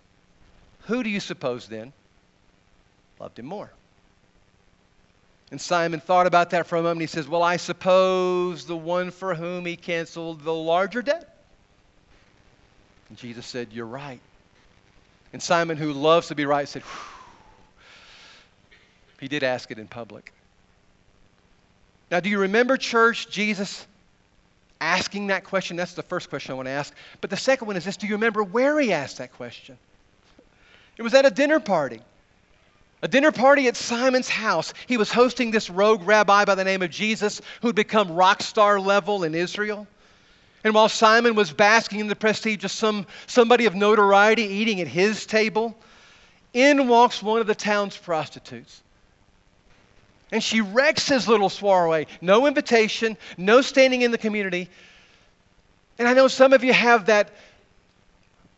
Who 0.87 1.03
do 1.03 1.11
you 1.11 1.21
suppose 1.21 1.69
then 1.69 1.93
loved 3.19 3.39
him 3.39 3.47
more? 3.47 3.71
And 5.51 5.61
Simon 5.61 6.01
thought 6.01 6.27
about 6.27 6.51
that 6.51 6.67
for 6.67 6.77
a 6.77 6.83
moment. 6.83 7.01
He 7.01 7.07
says, 7.07 7.29
Well, 7.29 7.43
I 7.43 7.57
suppose 7.57 8.67
the 8.67 8.77
one 8.77 9.11
for 9.11 9.35
whom 9.35 9.67
he 9.67 9.77
canceled 9.77 10.43
the 10.43 10.55
larger 10.55 11.03
debt. 11.03 11.37
And 13.09 13.19
Jesus 13.19 13.47
said, 13.47 13.69
You're 13.73 13.87
right. 13.87 14.21
And 15.33 15.43
Simon, 15.43 15.77
who 15.77 15.93
loves 15.93 16.29
to 16.29 16.35
be 16.35 16.47
right, 16.47 16.69
said, 16.69 16.83
He 19.21 19.29
did 19.29 19.43
ask 19.43 19.71
it 19.71 19.79
in 19.79 19.87
public. 19.87 20.33
Now, 22.11 22.21
do 22.21 22.29
you 22.29 22.41
remember, 22.41 22.77
church, 22.77 23.29
Jesus 23.31 23.87
asking 24.81 25.29
that 25.29 25.45
question? 25.45 25.77
That's 25.77 25.95
the 25.95 26.03
first 26.03 26.31
question 26.31 26.53
I 26.53 26.55
want 26.55 26.67
to 26.67 26.73
ask. 26.73 26.95
But 27.21 27.31
the 27.31 27.37
second 27.37 27.67
one 27.67 27.77
is 27.77 27.85
this 27.85 27.97
Do 27.97 28.07
you 28.07 28.15
remember 28.15 28.43
where 28.43 28.79
he 28.81 28.93
asked 28.93 29.19
that 29.19 29.33
question? 29.33 29.79
It 30.97 31.03
was 31.03 31.15
at 31.15 31.25
a 31.25 31.31
dinner 31.31 31.61
party. 31.61 32.01
A 33.03 33.09
dinner 33.09 33.33
party 33.33 33.69
at 33.69 33.77
Simon's 33.77 34.29
house. 34.29 34.75
He 34.87 34.99
was 34.99 35.11
hosting 35.11 35.51
this 35.51 35.71
rogue 35.71 36.03
rabbi 36.07 36.45
by 36.45 36.55
the 36.55 36.65
name 36.65 36.83
of 36.83 36.91
Jesus 36.91 37.41
who'd 37.63 37.75
become 37.75 38.13
rock 38.13 38.43
star 38.43 38.79
level 38.79 39.25
in 39.25 39.35
Israel. 39.35 39.87
And 40.63 40.75
while 40.75 40.91
Simon 40.91 41.35
was 41.35 41.53
basking 41.53 42.01
in 42.01 42.09
the 42.09 42.17
prestige 42.17 42.65
of 42.65 42.71
some, 42.71 43.07
somebody 43.27 43.65
of 43.65 43.75
notoriety 43.75 44.43
eating 44.43 44.81
at 44.83 44.89
his 44.89 45.25
table, 45.25 45.75
in 46.53 46.89
walks 46.89 47.23
one 47.23 47.41
of 47.41 47.47
the 47.47 47.55
town's 47.55 47.97
prostitutes. 47.97 48.83
And 50.33 50.43
she 50.43 50.61
wrecks 50.61 51.09
his 51.09 51.27
little 51.27 51.49
soiree. 51.49 52.07
No 52.21 52.47
invitation, 52.47 53.17
no 53.37 53.63
standing 53.63 54.03
in 54.03 54.11
the 54.11 54.19
community. 54.19 54.69
And 55.99 56.07
I 56.07 56.15
know 56.15 56.29
some 56.29 56.53
of 56.53 56.63
you 56.65 56.73
have 56.73 57.07
that 57.07 57.31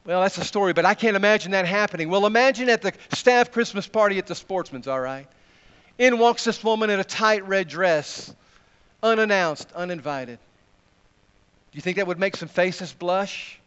well, 0.05 0.23
that's 0.23 0.37
a 0.37 0.45
story, 0.45 0.73
but 0.73 0.85
I 0.85 0.95
can't 0.95 1.17
imagine 1.17 1.53
that 1.53 1.67
happening. 1.67 2.09
Well, 2.09 2.27
imagine 2.27 2.69
at 2.69 2.83
the 2.83 2.93
staff 3.13 3.53
Christmas 3.53 3.87
party 3.87 4.19
at 4.19 4.27
the 4.27 4.35
Sportsman's, 4.35 4.89
all 4.89 4.99
right? 4.99 5.29
In 5.97 6.19
walks 6.19 6.45
this 6.45 6.65
woman 6.65 6.91
in 6.91 6.99
a 6.99 7.05
tight 7.05 7.47
red 7.47 7.69
dress, 7.69 8.35
unannounced, 9.03 9.71
uninvited. 9.73 10.39
Do 11.71 11.77
you 11.77 11.83
think 11.83 11.99
that 11.99 12.09
would 12.09 12.19
make 12.19 12.37
some 12.37 12.49
faces 12.49 12.93
blush? 12.93 13.61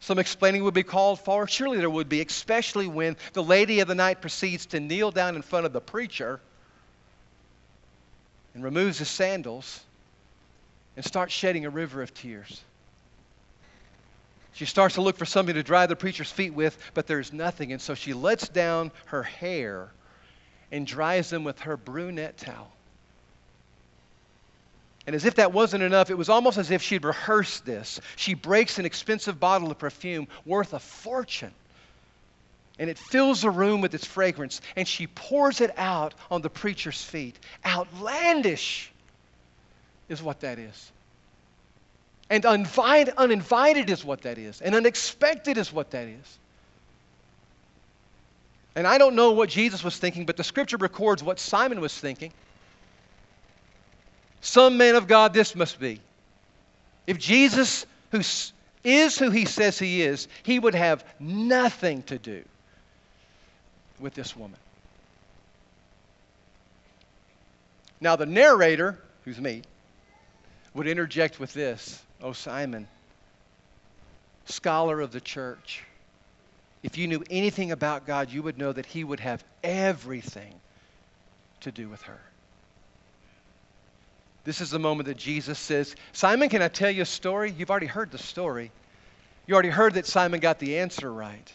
Some 0.00 0.18
explaining 0.18 0.62
would 0.64 0.74
be 0.74 0.82
called 0.82 1.20
for? 1.20 1.48
Surely 1.48 1.78
there 1.78 1.88
would 1.88 2.10
be, 2.10 2.20
especially 2.20 2.86
when 2.86 3.16
the 3.32 3.42
lady 3.42 3.80
of 3.80 3.88
the 3.88 3.94
night 3.94 4.20
proceeds 4.20 4.66
to 4.66 4.80
kneel 4.80 5.10
down 5.10 5.36
in 5.36 5.42
front 5.42 5.64
of 5.64 5.72
the 5.72 5.80
preacher 5.80 6.38
and 8.56 8.64
removes 8.64 8.98
his 8.98 9.08
sandals 9.10 9.84
and 10.96 11.04
starts 11.04 11.34
shedding 11.34 11.66
a 11.66 11.70
river 11.70 12.00
of 12.00 12.14
tears. 12.14 12.62
She 14.54 14.64
starts 14.64 14.94
to 14.94 15.02
look 15.02 15.18
for 15.18 15.26
something 15.26 15.54
to 15.54 15.62
dry 15.62 15.84
the 15.84 15.94
preacher's 15.94 16.32
feet 16.32 16.54
with, 16.54 16.78
but 16.94 17.06
there's 17.06 17.34
nothing. 17.34 17.72
And 17.72 17.82
so 17.82 17.94
she 17.94 18.14
lets 18.14 18.48
down 18.48 18.92
her 19.04 19.22
hair 19.22 19.90
and 20.72 20.86
dries 20.86 21.28
them 21.28 21.44
with 21.44 21.60
her 21.60 21.76
brunette 21.76 22.38
towel. 22.38 22.72
And 25.06 25.14
as 25.14 25.26
if 25.26 25.34
that 25.34 25.52
wasn't 25.52 25.82
enough, 25.82 26.08
it 26.08 26.16
was 26.16 26.30
almost 26.30 26.56
as 26.56 26.70
if 26.70 26.80
she'd 26.80 27.04
rehearsed 27.04 27.66
this. 27.66 28.00
She 28.16 28.32
breaks 28.32 28.78
an 28.78 28.86
expensive 28.86 29.38
bottle 29.38 29.70
of 29.70 29.78
perfume 29.78 30.28
worth 30.46 30.72
a 30.72 30.78
fortune. 30.78 31.52
And 32.78 32.90
it 32.90 32.98
fills 32.98 33.42
the 33.42 33.50
room 33.50 33.80
with 33.80 33.94
its 33.94 34.04
fragrance. 34.04 34.60
And 34.76 34.86
she 34.86 35.06
pours 35.06 35.60
it 35.60 35.72
out 35.78 36.14
on 36.30 36.42
the 36.42 36.50
preacher's 36.50 37.02
feet. 37.02 37.38
Outlandish 37.64 38.92
is 40.08 40.22
what 40.22 40.40
that 40.40 40.58
is. 40.58 40.92
And 42.28 42.44
uninvited, 42.44 43.14
uninvited 43.16 43.88
is 43.88 44.04
what 44.04 44.22
that 44.22 44.36
is. 44.36 44.60
And 44.60 44.74
unexpected 44.74 45.56
is 45.56 45.72
what 45.72 45.92
that 45.92 46.08
is. 46.08 46.38
And 48.74 48.86
I 48.86 48.98
don't 48.98 49.14
know 49.14 49.32
what 49.32 49.48
Jesus 49.48 49.82
was 49.82 49.96
thinking, 49.96 50.26
but 50.26 50.36
the 50.36 50.44
scripture 50.44 50.76
records 50.76 51.22
what 51.22 51.38
Simon 51.38 51.80
was 51.80 51.98
thinking. 51.98 52.32
Some 54.42 54.76
man 54.76 54.96
of 54.96 55.06
God, 55.06 55.32
this 55.32 55.54
must 55.54 55.80
be. 55.80 56.00
If 57.06 57.18
Jesus, 57.18 57.86
who 58.10 58.20
is 58.84 59.18
who 59.18 59.30
he 59.30 59.46
says 59.46 59.78
he 59.78 60.02
is, 60.02 60.28
he 60.42 60.58
would 60.58 60.74
have 60.74 61.04
nothing 61.18 62.02
to 62.04 62.18
do 62.18 62.44
with 64.00 64.14
this 64.14 64.36
woman. 64.36 64.58
Now, 68.00 68.16
the 68.16 68.26
narrator, 68.26 68.98
who's 69.24 69.40
me, 69.40 69.62
would 70.74 70.86
interject 70.86 71.40
with 71.40 71.52
this 71.52 72.02
Oh, 72.22 72.32
Simon, 72.32 72.88
scholar 74.46 75.00
of 75.00 75.12
the 75.12 75.20
church, 75.20 75.82
if 76.82 76.96
you 76.96 77.08
knew 77.08 77.22
anything 77.30 77.72
about 77.72 78.06
God, 78.06 78.30
you 78.30 78.42
would 78.42 78.58
know 78.58 78.72
that 78.72 78.86
He 78.86 79.04
would 79.04 79.20
have 79.20 79.44
everything 79.62 80.54
to 81.60 81.72
do 81.72 81.88
with 81.88 82.02
her. 82.02 82.20
This 84.44 84.60
is 84.60 84.70
the 84.70 84.78
moment 84.78 85.08
that 85.08 85.16
Jesus 85.16 85.58
says, 85.58 85.96
Simon, 86.12 86.48
can 86.48 86.62
I 86.62 86.68
tell 86.68 86.90
you 86.90 87.02
a 87.02 87.06
story? 87.06 87.52
You've 87.56 87.70
already 87.70 87.86
heard 87.86 88.12
the 88.12 88.18
story. 88.18 88.70
You 89.46 89.54
already 89.54 89.70
heard 89.70 89.94
that 89.94 90.06
Simon 90.06 90.38
got 90.38 90.60
the 90.60 90.78
answer 90.78 91.12
right. 91.12 91.52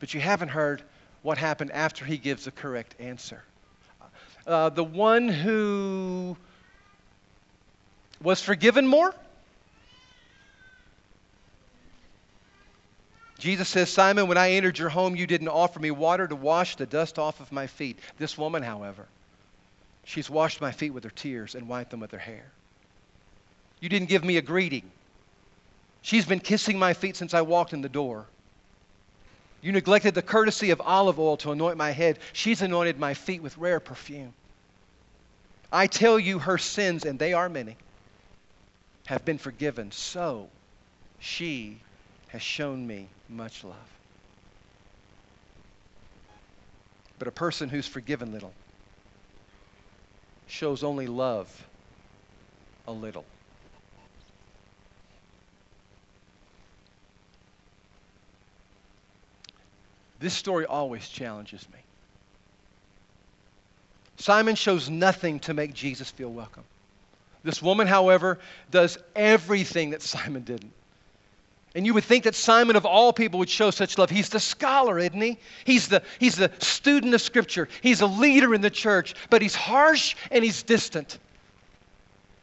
But 0.00 0.14
you 0.14 0.20
haven't 0.20 0.48
heard 0.48 0.82
what 1.24 1.38
happened 1.38 1.72
after 1.72 2.04
he 2.04 2.18
gives 2.18 2.44
the 2.44 2.52
correct 2.52 2.94
answer. 3.00 3.42
Uh, 4.46 4.68
the 4.68 4.84
one 4.84 5.26
who 5.26 6.36
was 8.22 8.40
forgiven 8.40 8.86
more 8.86 9.12
Jesus 13.44 13.68
says, 13.68 13.90
Simon, 13.90 14.26
when 14.26 14.38
I 14.38 14.52
entered 14.52 14.78
your 14.78 14.88
home, 14.88 15.16
you 15.16 15.26
didn't 15.26 15.48
offer 15.48 15.78
me 15.78 15.90
water 15.90 16.26
to 16.26 16.34
wash 16.34 16.76
the 16.76 16.86
dust 16.86 17.18
off 17.18 17.40
of 17.40 17.52
my 17.52 17.66
feet. 17.66 17.98
This 18.16 18.38
woman, 18.38 18.62
however, 18.62 19.06
she's 20.04 20.30
washed 20.30 20.62
my 20.62 20.72
feet 20.72 20.94
with 20.94 21.04
her 21.04 21.10
tears 21.10 21.54
and 21.54 21.68
wiped 21.68 21.90
them 21.90 22.00
with 22.00 22.12
her 22.12 22.18
hair. 22.18 22.46
You 23.80 23.90
didn't 23.90 24.08
give 24.08 24.24
me 24.24 24.38
a 24.38 24.40
greeting. 24.40 24.90
She's 26.00 26.24
been 26.24 26.40
kissing 26.40 26.78
my 26.78 26.94
feet 26.94 27.16
since 27.16 27.34
I 27.34 27.42
walked 27.42 27.74
in 27.74 27.82
the 27.82 27.88
door. 27.90 28.24
You 29.64 29.72
neglected 29.72 30.14
the 30.14 30.20
courtesy 30.20 30.72
of 30.72 30.82
olive 30.82 31.18
oil 31.18 31.38
to 31.38 31.50
anoint 31.50 31.78
my 31.78 31.90
head. 31.90 32.18
She's 32.34 32.60
anointed 32.60 32.98
my 32.98 33.14
feet 33.14 33.42
with 33.42 33.56
rare 33.56 33.80
perfume. 33.80 34.34
I 35.72 35.86
tell 35.86 36.18
you, 36.18 36.38
her 36.38 36.58
sins, 36.58 37.06
and 37.06 37.18
they 37.18 37.32
are 37.32 37.48
many, 37.48 37.78
have 39.06 39.24
been 39.24 39.38
forgiven. 39.38 39.90
So 39.90 40.50
she 41.18 41.78
has 42.28 42.42
shown 42.42 42.86
me 42.86 43.08
much 43.30 43.64
love. 43.64 43.74
But 47.18 47.28
a 47.28 47.32
person 47.32 47.70
who's 47.70 47.86
forgiven 47.86 48.32
little 48.32 48.52
shows 50.46 50.84
only 50.84 51.06
love 51.06 51.48
a 52.86 52.92
little. 52.92 53.24
This 60.24 60.32
story 60.32 60.64
always 60.64 61.06
challenges 61.06 61.68
me. 61.70 61.78
Simon 64.16 64.54
shows 64.54 64.88
nothing 64.88 65.38
to 65.40 65.52
make 65.52 65.74
Jesus 65.74 66.10
feel 66.10 66.30
welcome. 66.30 66.64
This 67.42 67.60
woman, 67.60 67.86
however, 67.86 68.38
does 68.70 68.96
everything 69.14 69.90
that 69.90 70.00
Simon 70.00 70.40
didn't. 70.40 70.72
And 71.74 71.84
you 71.84 71.92
would 71.92 72.04
think 72.04 72.24
that 72.24 72.34
Simon, 72.34 72.74
of 72.74 72.86
all 72.86 73.12
people, 73.12 73.38
would 73.40 73.50
show 73.50 73.70
such 73.70 73.98
love. 73.98 74.08
He's 74.08 74.30
the 74.30 74.40
scholar, 74.40 74.98
isn't 74.98 75.20
he? 75.20 75.36
He's 75.66 75.88
the, 75.88 76.02
he's 76.18 76.36
the 76.36 76.50
student 76.58 77.12
of 77.12 77.20
Scripture. 77.20 77.68
He's 77.82 78.00
a 78.00 78.06
leader 78.06 78.54
in 78.54 78.62
the 78.62 78.70
church, 78.70 79.14
but 79.28 79.42
he's 79.42 79.54
harsh 79.54 80.16
and 80.30 80.42
he's 80.42 80.62
distant. 80.62 81.18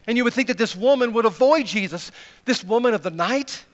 And 0.05 0.17
you 0.17 0.23
would 0.23 0.33
think 0.33 0.49
that 0.49 0.59
this 0.59 0.75
woman 0.75 1.13
would 1.13 1.25
avoid 1.25 1.65
Jesus, 1.65 2.11
this 2.45 2.63
woman 2.63 2.93
of 2.93 3.01
the 3.01 3.09
night. 3.09 3.65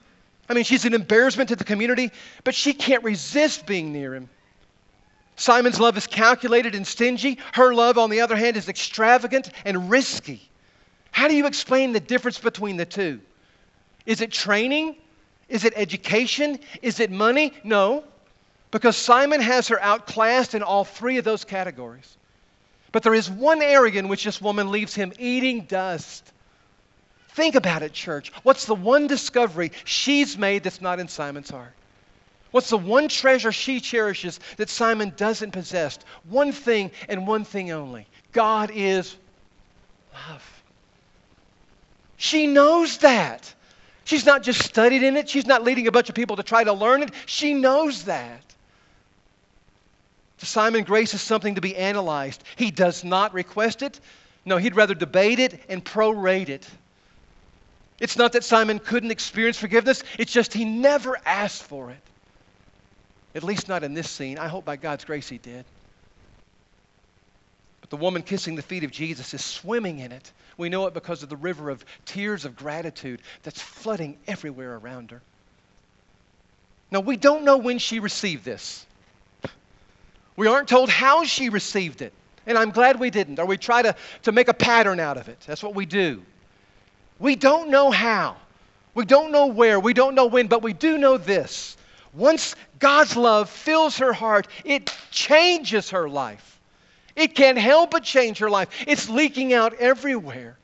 I 0.48 0.54
mean, 0.54 0.64
she's 0.64 0.84
an 0.84 0.94
embarrassment 0.94 1.50
to 1.50 1.56
the 1.56 1.64
community, 1.64 2.10
but 2.44 2.54
she 2.54 2.72
can't 2.72 3.04
resist 3.04 3.66
being 3.66 3.92
near 3.92 4.14
him. 4.14 4.28
Simon's 5.36 5.78
love 5.78 5.96
is 5.96 6.06
calculated 6.06 6.74
and 6.74 6.86
stingy. 6.86 7.38
Her 7.52 7.74
love, 7.74 7.98
on 7.98 8.10
the 8.10 8.20
other 8.20 8.34
hand, 8.34 8.56
is 8.56 8.68
extravagant 8.68 9.50
and 9.64 9.90
risky. 9.90 10.42
How 11.12 11.28
do 11.28 11.34
you 11.34 11.46
explain 11.46 11.92
the 11.92 12.00
difference 12.00 12.38
between 12.38 12.76
the 12.76 12.86
two? 12.86 13.20
Is 14.06 14.20
it 14.20 14.32
training? 14.32 14.96
Is 15.48 15.64
it 15.64 15.74
education? 15.76 16.58
Is 16.82 16.98
it 16.98 17.10
money? 17.10 17.52
No, 17.62 18.04
because 18.70 18.96
Simon 18.96 19.40
has 19.40 19.68
her 19.68 19.80
outclassed 19.80 20.54
in 20.54 20.62
all 20.62 20.84
three 20.84 21.18
of 21.18 21.24
those 21.24 21.44
categories. 21.44 22.16
But 22.90 23.02
there 23.02 23.14
is 23.14 23.30
one 23.30 23.62
area 23.62 23.98
in 23.98 24.08
which 24.08 24.24
this 24.24 24.40
woman 24.40 24.70
leaves 24.70 24.94
him 24.94 25.12
eating 25.18 25.62
dust. 25.66 26.32
Think 27.38 27.54
about 27.54 27.84
it, 27.84 27.92
church. 27.92 28.32
What's 28.42 28.64
the 28.64 28.74
one 28.74 29.06
discovery 29.06 29.70
she's 29.84 30.36
made 30.36 30.64
that's 30.64 30.80
not 30.80 30.98
in 30.98 31.06
Simon's 31.06 31.48
heart? 31.48 31.72
What's 32.50 32.68
the 32.68 32.76
one 32.76 33.06
treasure 33.06 33.52
she 33.52 33.78
cherishes 33.78 34.40
that 34.56 34.68
Simon 34.68 35.12
doesn't 35.16 35.52
possess? 35.52 36.00
One 36.28 36.50
thing 36.50 36.90
and 37.08 37.28
one 37.28 37.44
thing 37.44 37.70
only 37.70 38.08
God 38.32 38.72
is 38.74 39.14
love. 40.12 40.62
She 42.16 42.48
knows 42.48 42.98
that. 42.98 43.54
She's 44.02 44.26
not 44.26 44.42
just 44.42 44.60
studied 44.64 45.04
in 45.04 45.16
it, 45.16 45.28
she's 45.28 45.46
not 45.46 45.62
leading 45.62 45.86
a 45.86 45.92
bunch 45.92 46.08
of 46.08 46.16
people 46.16 46.34
to 46.34 46.42
try 46.42 46.64
to 46.64 46.72
learn 46.72 47.04
it. 47.04 47.12
She 47.26 47.54
knows 47.54 48.02
that. 48.06 48.42
To 50.38 50.46
Simon, 50.46 50.82
grace 50.82 51.14
is 51.14 51.22
something 51.22 51.54
to 51.54 51.60
be 51.60 51.76
analyzed. 51.76 52.42
He 52.56 52.72
does 52.72 53.04
not 53.04 53.32
request 53.32 53.82
it. 53.82 54.00
No, 54.44 54.56
he'd 54.56 54.74
rather 54.74 54.96
debate 54.96 55.38
it 55.38 55.60
and 55.68 55.84
prorate 55.84 56.48
it. 56.48 56.66
It's 58.00 58.16
not 58.16 58.32
that 58.32 58.44
Simon 58.44 58.78
couldn't 58.78 59.10
experience 59.10 59.58
forgiveness, 59.58 60.04
it's 60.18 60.32
just 60.32 60.52
he 60.52 60.64
never 60.64 61.18
asked 61.24 61.64
for 61.64 61.90
it. 61.90 62.00
At 63.34 63.42
least 63.42 63.68
not 63.68 63.84
in 63.84 63.94
this 63.94 64.08
scene. 64.08 64.38
I 64.38 64.48
hope 64.48 64.64
by 64.64 64.76
God's 64.76 65.04
grace 65.04 65.28
he 65.28 65.38
did. 65.38 65.64
But 67.80 67.90
the 67.90 67.96
woman 67.96 68.22
kissing 68.22 68.54
the 68.54 68.62
feet 68.62 68.84
of 68.84 68.90
Jesus 68.90 69.34
is 69.34 69.44
swimming 69.44 69.98
in 69.98 70.12
it. 70.12 70.32
We 70.56 70.68
know 70.68 70.86
it 70.86 70.94
because 70.94 71.22
of 71.22 71.28
the 71.28 71.36
river 71.36 71.70
of 71.70 71.84
tears 72.04 72.44
of 72.44 72.56
gratitude 72.56 73.20
that's 73.42 73.60
flooding 73.60 74.18
everywhere 74.26 74.76
around 74.76 75.10
her. 75.10 75.22
Now, 76.90 77.00
we 77.00 77.16
don't 77.16 77.44
know 77.44 77.58
when 77.58 77.78
she 77.78 78.00
received 78.00 78.44
this. 78.44 78.86
We 80.36 80.46
aren't 80.46 80.68
told 80.68 80.88
how 80.88 81.24
she 81.24 81.48
received 81.50 82.00
it. 82.00 82.12
And 82.46 82.56
I'm 82.56 82.70
glad 82.70 82.98
we 82.98 83.10
didn't, 83.10 83.38
or 83.38 83.44
we 83.44 83.58
try 83.58 83.82
to, 83.82 83.94
to 84.22 84.32
make 84.32 84.48
a 84.48 84.54
pattern 84.54 85.00
out 85.00 85.18
of 85.18 85.28
it. 85.28 85.38
That's 85.46 85.62
what 85.62 85.74
we 85.74 85.84
do. 85.84 86.22
We 87.18 87.36
don't 87.36 87.70
know 87.70 87.90
how. 87.90 88.36
We 88.94 89.04
don't 89.04 89.32
know 89.32 89.46
where. 89.46 89.78
We 89.78 89.94
don't 89.94 90.14
know 90.14 90.26
when, 90.26 90.46
but 90.46 90.62
we 90.62 90.72
do 90.72 90.98
know 90.98 91.18
this. 91.18 91.76
Once 92.12 92.54
God's 92.78 93.16
love 93.16 93.50
fills 93.50 93.98
her 93.98 94.12
heart, 94.12 94.48
it 94.64 94.94
changes 95.10 95.90
her 95.90 96.08
life. 96.08 96.58
It 97.14 97.34
can't 97.34 97.58
help 97.58 97.90
but 97.90 98.04
change 98.04 98.38
her 98.38 98.50
life. 98.50 98.68
It's 98.86 99.08
leaking 99.08 99.52
out 99.52 99.74
everywhere. 99.74 100.56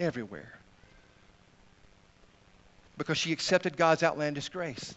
Everywhere. 0.00 0.58
Because 2.96 3.18
she 3.18 3.32
accepted 3.32 3.76
God's 3.76 4.02
outlandish 4.02 4.48
grace. 4.48 4.94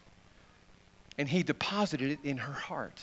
And 1.18 1.28
He 1.28 1.44
deposited 1.44 2.12
it 2.12 2.20
in 2.24 2.38
her 2.38 2.54
heart. 2.54 2.98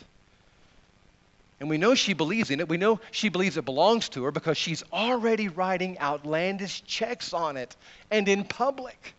And 1.65 1.71
we 1.71 1.79
know 1.79 1.95
she 1.95 2.13
believes 2.13 2.51
in 2.51 2.61
it. 2.61 2.69
We 2.69 2.77
know 2.77 3.01
she 3.11 3.31
believes 3.31 3.57
it 3.57 3.65
belongs 3.65 4.11
to 4.11 4.25
her 4.25 4.31
because 4.31 4.59
she's 4.59 4.85
already 4.93 5.49
writing 5.49 5.99
outlandish 5.99 6.85
checks 6.85 7.33
on 7.33 7.57
it 7.57 7.75
and 8.11 8.29
in 8.29 8.45
public. 8.45 9.15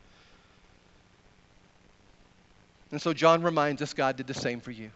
And 2.92 3.02
so 3.02 3.14
John 3.14 3.42
reminds 3.42 3.82
us 3.82 3.96
God 3.96 4.16
did 4.16 4.28
the 4.28 4.36
same 4.36 4.60
for 4.60 4.70
you. 4.70 4.92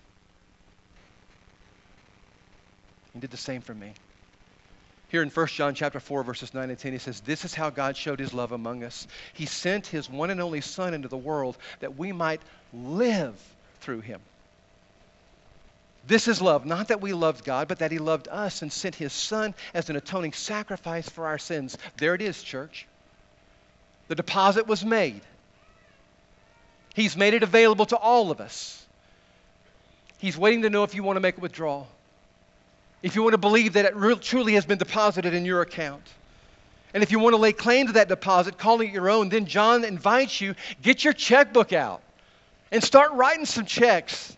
He 3.15 3.19
did 3.19 3.31
the 3.31 3.38
same 3.38 3.62
for 3.62 3.73
me. 3.73 3.93
Here 5.07 5.23
in 5.23 5.29
1 5.31 5.47
John 5.47 5.73
chapter 5.73 5.99
4 5.99 6.23
verses 6.23 6.53
9 6.53 6.69
and 6.69 6.77
10 6.77 6.91
he 6.91 6.99
says 6.99 7.19
this 7.21 7.45
is 7.45 7.55
how 7.55 7.71
God 7.71 7.97
showed 7.97 8.19
his 8.19 8.31
love 8.31 8.51
among 8.51 8.83
us. 8.83 9.07
He 9.33 9.47
sent 9.47 9.88
his 9.88 10.07
one 10.07 10.29
and 10.29 10.39
only 10.39 10.62
son 10.62 10.93
into 10.93 11.07
the 11.07 11.17
world 11.17 11.57
that 11.79 11.97
we 11.97 12.12
might 12.12 12.43
live 12.71 13.41
through 13.81 14.01
him. 14.01 14.21
This 16.07 16.27
is 16.27 16.41
love, 16.41 16.65
not 16.65 16.88
that 16.88 17.01
we 17.01 17.13
loved 17.13 17.43
God, 17.43 17.67
but 17.67 17.79
that 17.79 17.91
He 17.91 17.99
loved 17.99 18.27
us 18.27 18.62
and 18.62 18.71
sent 18.71 18.95
His 18.95 19.13
Son 19.13 19.53
as 19.73 19.89
an 19.89 19.95
atoning 19.95 20.33
sacrifice 20.33 21.07
for 21.07 21.27
our 21.27 21.38
sins. 21.38 21.77
There 21.97 22.15
it 22.15 22.21
is, 22.21 22.41
church. 22.41 22.88
The 24.07 24.15
deposit 24.15 24.65
was 24.65 24.83
made. 24.83 25.21
He's 26.95 27.15
made 27.15 27.33
it 27.33 27.43
available 27.43 27.85
to 27.88 27.97
all 27.97 28.31
of 28.31 28.41
us. 28.41 28.85
He's 30.17 30.38
waiting 30.38 30.63
to 30.63 30.69
know 30.69 30.83
if 30.83 30.95
you 30.95 31.03
want 31.03 31.17
to 31.17 31.21
make 31.21 31.38
a 31.38 31.41
withdrawal, 31.41 31.88
if 33.01 33.15
you 33.15 33.23
want 33.23 33.33
to 33.33 33.38
believe 33.38 33.73
that 33.73 33.85
it 33.85 33.95
re- 33.95 34.15
truly 34.15 34.53
has 34.53 34.65
been 34.65 34.77
deposited 34.77 35.33
in 35.33 35.45
your 35.45 35.62
account. 35.62 36.03
And 36.93 37.03
if 37.03 37.12
you 37.12 37.19
want 37.19 37.33
to 37.33 37.38
lay 37.38 37.53
claim 37.53 37.88
to 37.88 37.93
that 37.93 38.07
deposit, 38.09 38.57
calling 38.57 38.89
it 38.89 38.93
your 38.93 39.09
own, 39.09 39.29
then 39.29 39.45
John 39.45 39.85
invites 39.85 40.41
you 40.41 40.55
get 40.81 41.03
your 41.03 41.13
checkbook 41.13 41.71
out 41.71 42.01
and 42.71 42.83
start 42.83 43.12
writing 43.13 43.45
some 43.45 43.65
checks 43.65 44.35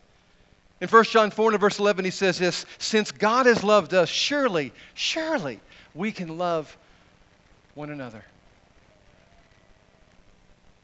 in 0.82 0.88
1 0.88 1.04
John 1.06 1.30
4 1.30 1.52
and 1.52 1.62
verse 1.62 1.78
11, 1.78 2.04
he 2.04 2.12
says 2.12 2.40
this 2.40 2.66
Since 2.80 3.12
God 3.12 3.46
has 3.46 3.64
loved 3.64 3.94
us, 3.94 4.10
surely, 4.10 4.74
surely 4.96 5.60
we 5.94 6.12
can 6.12 6.40
love 6.40 6.76
one 7.76 7.92
another. 7.92 8.26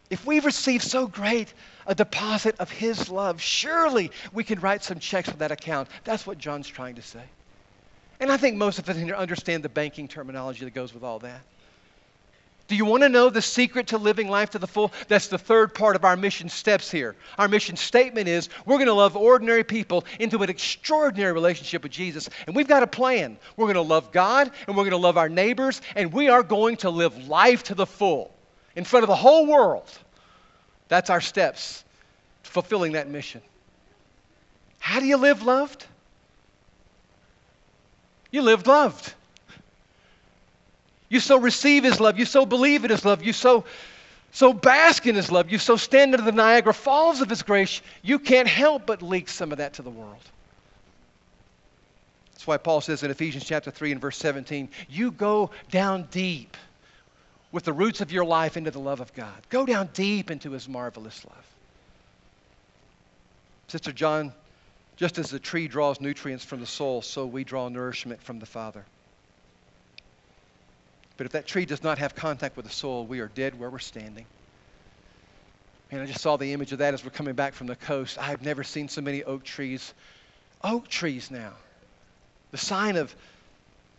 If 0.10 0.26
we've 0.26 0.46
received 0.46 0.84
so 0.84 1.08
great 1.08 1.54
a 1.88 1.96
deposit 1.96 2.56
of 2.60 2.72
His 2.72 3.10
love, 3.10 3.42
surely 3.42 4.12
we 4.32 4.44
can 4.44 4.60
write 4.62 4.84
some 4.84 5.00
checks 5.00 5.30
for 5.30 5.38
that 5.38 5.52
account. 5.52 5.90
That's 6.04 6.26
what 6.26 6.38
John's 6.38 6.68
trying 6.68 6.96
to 6.96 7.02
say. 7.02 7.24
And 8.20 8.32
I 8.32 8.38
think 8.38 8.56
most 8.56 8.80
of 8.80 8.88
us 8.88 8.96
here 8.98 9.16
understand 9.16 9.64
the 9.64 9.70
banking 9.70 10.08
terminology 10.08 10.64
that 10.64 10.74
goes 10.74 10.94
with 10.94 11.04
all 11.04 11.20
that. 11.20 11.42
Do 12.68 12.76
you 12.76 12.84
want 12.84 13.04
to 13.04 13.10
know 13.10 13.30
the 13.30 13.42
secret 13.42 13.88
to 13.88 13.98
living 13.98 14.28
life 14.28 14.50
to 14.50 14.60
the 14.60 14.68
full? 14.68 14.92
That's 15.08 15.28
the 15.28 15.38
third 15.38 15.74
part 15.74 15.96
of 15.96 16.04
our 16.04 16.18
mission 16.18 16.50
steps 16.50 16.92
here. 16.92 17.16
Our 17.38 17.48
mission 17.48 17.78
statement 17.78 18.28
is 18.28 18.50
we're 18.66 18.76
going 18.76 18.88
to 18.88 18.94
love 18.94 19.16
ordinary 19.16 19.64
people 19.64 20.04
into 20.20 20.44
an 20.44 20.50
extraordinary 20.50 21.32
relationship 21.32 21.84
with 21.84 21.94
Jesus. 21.94 22.30
And 22.46 22.56
we've 22.56 22.68
got 22.68 22.84
a 22.84 22.88
plan. 22.88 23.38
We're 23.56 23.68
going 23.68 23.76
to 23.76 23.82
love 23.82 24.12
God 24.12 24.52
and 24.68 24.76
we're 24.76 24.84
going 24.84 24.92
to 24.92 24.98
love 24.98 25.18
our 25.18 25.30
neighbors 25.30 25.82
and 25.96 26.12
we 26.12 26.28
are 26.28 26.44
going 26.44 26.76
to 26.78 26.90
live 26.90 27.28
life 27.30 27.64
to 27.64 27.76
the 27.76 27.86
full 27.86 28.34
in 28.76 28.84
front 28.84 29.04
of 29.04 29.08
the 29.08 29.16
whole 29.16 29.46
world. 29.46 29.90
That's 30.90 31.10
our 31.10 31.22
steps 31.22 31.86
to 32.44 32.52
fulfilling 32.52 32.94
that 32.94 33.10
mission. 33.10 33.42
How 34.80 35.00
do 35.00 35.06
you 35.06 35.18
live 35.18 35.42
loved? 35.42 35.86
You 38.30 38.42
live 38.42 38.68
loved. 38.68 39.14
You 41.10 41.20
so 41.20 41.40
receive 41.40 41.84
His 41.84 42.00
love. 42.00 42.20
You 42.20 42.26
so 42.26 42.46
believe 42.46 42.84
in 42.84 42.92
His 42.92 43.06
love. 43.06 43.24
You 43.24 43.34
so, 43.34 43.64
so 44.32 44.54
bask 44.54 45.06
in 45.08 45.16
His 45.16 45.32
love. 45.32 45.52
You 45.52 45.58
so 45.58 45.78
stand 45.78 46.14
under 46.14 46.26
the 46.26 46.36
Niagara 46.36 46.74
Falls 46.74 47.22
of 47.22 47.30
His 47.30 47.44
grace. 47.44 47.82
You 48.02 48.20
can't 48.20 48.48
help 48.48 48.86
but 48.86 49.02
leak 49.02 49.30
some 49.30 49.52
of 49.52 49.60
that 49.60 49.74
to 49.74 49.82
the 49.82 49.90
world. 49.90 50.24
That's 52.32 52.46
why 52.46 52.58
Paul 52.58 52.82
says 52.82 53.04
in 53.04 53.12
Ephesians 53.12 53.46
chapter 53.46 53.72
3 53.72 53.94
and 53.94 54.02
verse 54.02 54.18
17, 54.18 54.70
you 54.90 55.12
go 55.12 55.52
down 55.72 56.08
deep 56.12 56.58
with 57.52 57.64
the 57.64 57.74
roots 57.74 58.02
of 58.02 58.12
your 58.12 58.26
life 58.26 58.58
into 58.58 58.72
the 58.72 58.80
love 58.80 59.00
of 59.00 59.14
God. 59.14 59.36
Go 59.50 59.66
down 59.66 59.90
deep 59.94 60.30
into 60.30 60.52
His 60.52 60.68
marvelous 60.68 61.24
love. 61.26 61.46
Sister 63.70 63.92
John, 63.92 64.34
just 64.98 65.18
as 65.18 65.30
the 65.30 65.40
tree 65.40 65.68
draws 65.68 66.02
nutrients 66.02 66.44
from 66.44 66.60
the 66.60 66.66
soil, 66.66 67.02
so 67.02 67.26
we 67.26 67.44
draw 67.44 67.70
nourishment 67.70 68.22
from 68.22 68.40
the 68.40 68.46
Father. 68.46 68.86
But 71.18 71.26
if 71.26 71.32
that 71.32 71.48
tree 71.48 71.66
does 71.66 71.84
not 71.84 71.98
have 71.98 72.16
contact 72.16 72.56
with 72.56 72.66
the 72.66 72.72
soil, 72.72 73.06
we 73.06 73.20
are 73.20 73.28
dead 73.28 73.60
where 73.60 73.70
we're 73.70 73.80
standing. 73.80 74.26
And 75.92 76.02
I 76.02 76.06
just 76.06 76.22
saw 76.22 76.38
the 76.38 76.54
image 76.54 76.72
of 76.72 76.80
that 76.80 76.94
as 76.94 77.04
we're 77.04 77.12
coming 77.12 77.34
back 77.34 77.54
from 77.54 77.68
the 77.68 77.76
coast. 77.76 78.18
I've 78.20 78.44
never 78.44 78.64
seen 78.64 78.88
so 78.88 79.02
many 79.02 79.24
oak 79.24 79.44
trees. 79.44 79.94
Oak 80.64 80.88
trees 80.88 81.32
now. 81.32 81.54
The 82.52 82.58
sign 82.58 82.98
of 82.98 83.16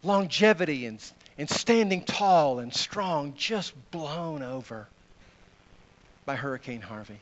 longevity 0.03 0.87
and, 0.87 1.03
and 1.39 1.51
standing 1.51 2.05
tall 2.05 2.61
and 2.61 2.73
strong, 2.73 3.35
just 3.37 3.73
blown 3.91 4.43
over 4.43 4.87
by 6.25 6.37
Hurricane 6.37 6.83
Harvey. 6.83 7.19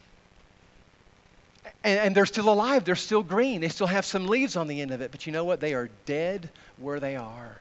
And, 1.82 2.00
and, 2.00 2.14
they're 2.14 2.26
still 2.26 2.48
alive. 2.48 2.84
They're 2.84 2.96
still 2.96 3.22
green. 3.22 3.60
They 3.60 3.68
still 3.68 3.86
have 3.86 4.04
some 4.04 4.26
leaves 4.26 4.56
on 4.56 4.66
the 4.66 4.80
end 4.80 4.90
of 4.92 5.00
it. 5.00 5.10
But 5.10 5.26
you 5.26 5.32
know 5.32 5.44
what? 5.44 5.60
They 5.60 5.74
are 5.74 5.88
dead 6.04 6.50
where 6.76 7.00
they 7.00 7.16
are 7.16 7.60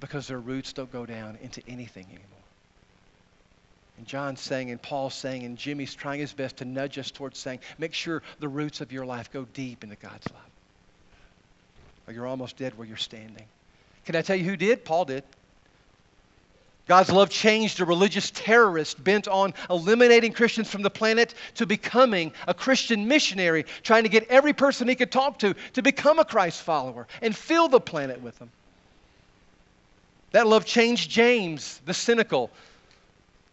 because 0.00 0.26
their 0.28 0.38
roots 0.38 0.72
don't 0.72 0.92
go 0.92 1.06
down 1.06 1.38
into 1.42 1.62
anything 1.68 2.04
anymore. 2.04 2.24
And 3.98 4.06
John's 4.06 4.40
saying, 4.40 4.70
and 4.70 4.80
Paul's 4.80 5.14
saying, 5.14 5.42
and 5.42 5.58
Jimmy's 5.58 5.94
trying 5.94 6.20
his 6.20 6.32
best 6.32 6.58
to 6.58 6.64
nudge 6.64 6.98
us 6.98 7.10
towards 7.10 7.38
saying, 7.38 7.58
make 7.78 7.94
sure 7.94 8.22
the 8.38 8.48
roots 8.48 8.80
of 8.80 8.92
your 8.92 9.04
life 9.04 9.32
go 9.32 9.44
deep 9.54 9.82
into 9.82 9.96
God's 9.96 10.30
love. 10.32 10.42
Or 12.06 12.12
you're 12.12 12.26
almost 12.26 12.56
dead 12.56 12.78
where 12.78 12.86
you're 12.86 12.96
standing. 12.96 13.44
Can 14.04 14.14
I 14.14 14.22
tell 14.22 14.36
you 14.36 14.44
who 14.44 14.56
did? 14.56 14.84
Paul 14.84 15.04
did. 15.04 15.24
God's 16.86 17.10
love 17.10 17.28
changed 17.28 17.80
a 17.80 17.84
religious 17.84 18.30
terrorist 18.30 19.02
bent 19.02 19.28
on 19.28 19.52
eliminating 19.68 20.32
Christians 20.32 20.70
from 20.70 20.80
the 20.80 20.90
planet 20.90 21.34
to 21.56 21.66
becoming 21.66 22.32
a 22.46 22.54
Christian 22.54 23.08
missionary, 23.08 23.66
trying 23.82 24.04
to 24.04 24.08
get 24.08 24.28
every 24.28 24.54
person 24.54 24.88
he 24.88 24.94
could 24.94 25.12
talk 25.12 25.40
to 25.40 25.54
to 25.74 25.82
become 25.82 26.18
a 26.18 26.24
Christ 26.24 26.62
follower 26.62 27.06
and 27.20 27.36
fill 27.36 27.68
the 27.68 27.80
planet 27.80 28.22
with 28.22 28.38
them. 28.38 28.50
That 30.32 30.46
love 30.46 30.64
changed 30.64 31.10
James, 31.10 31.80
the 31.86 31.94
cynical. 31.94 32.50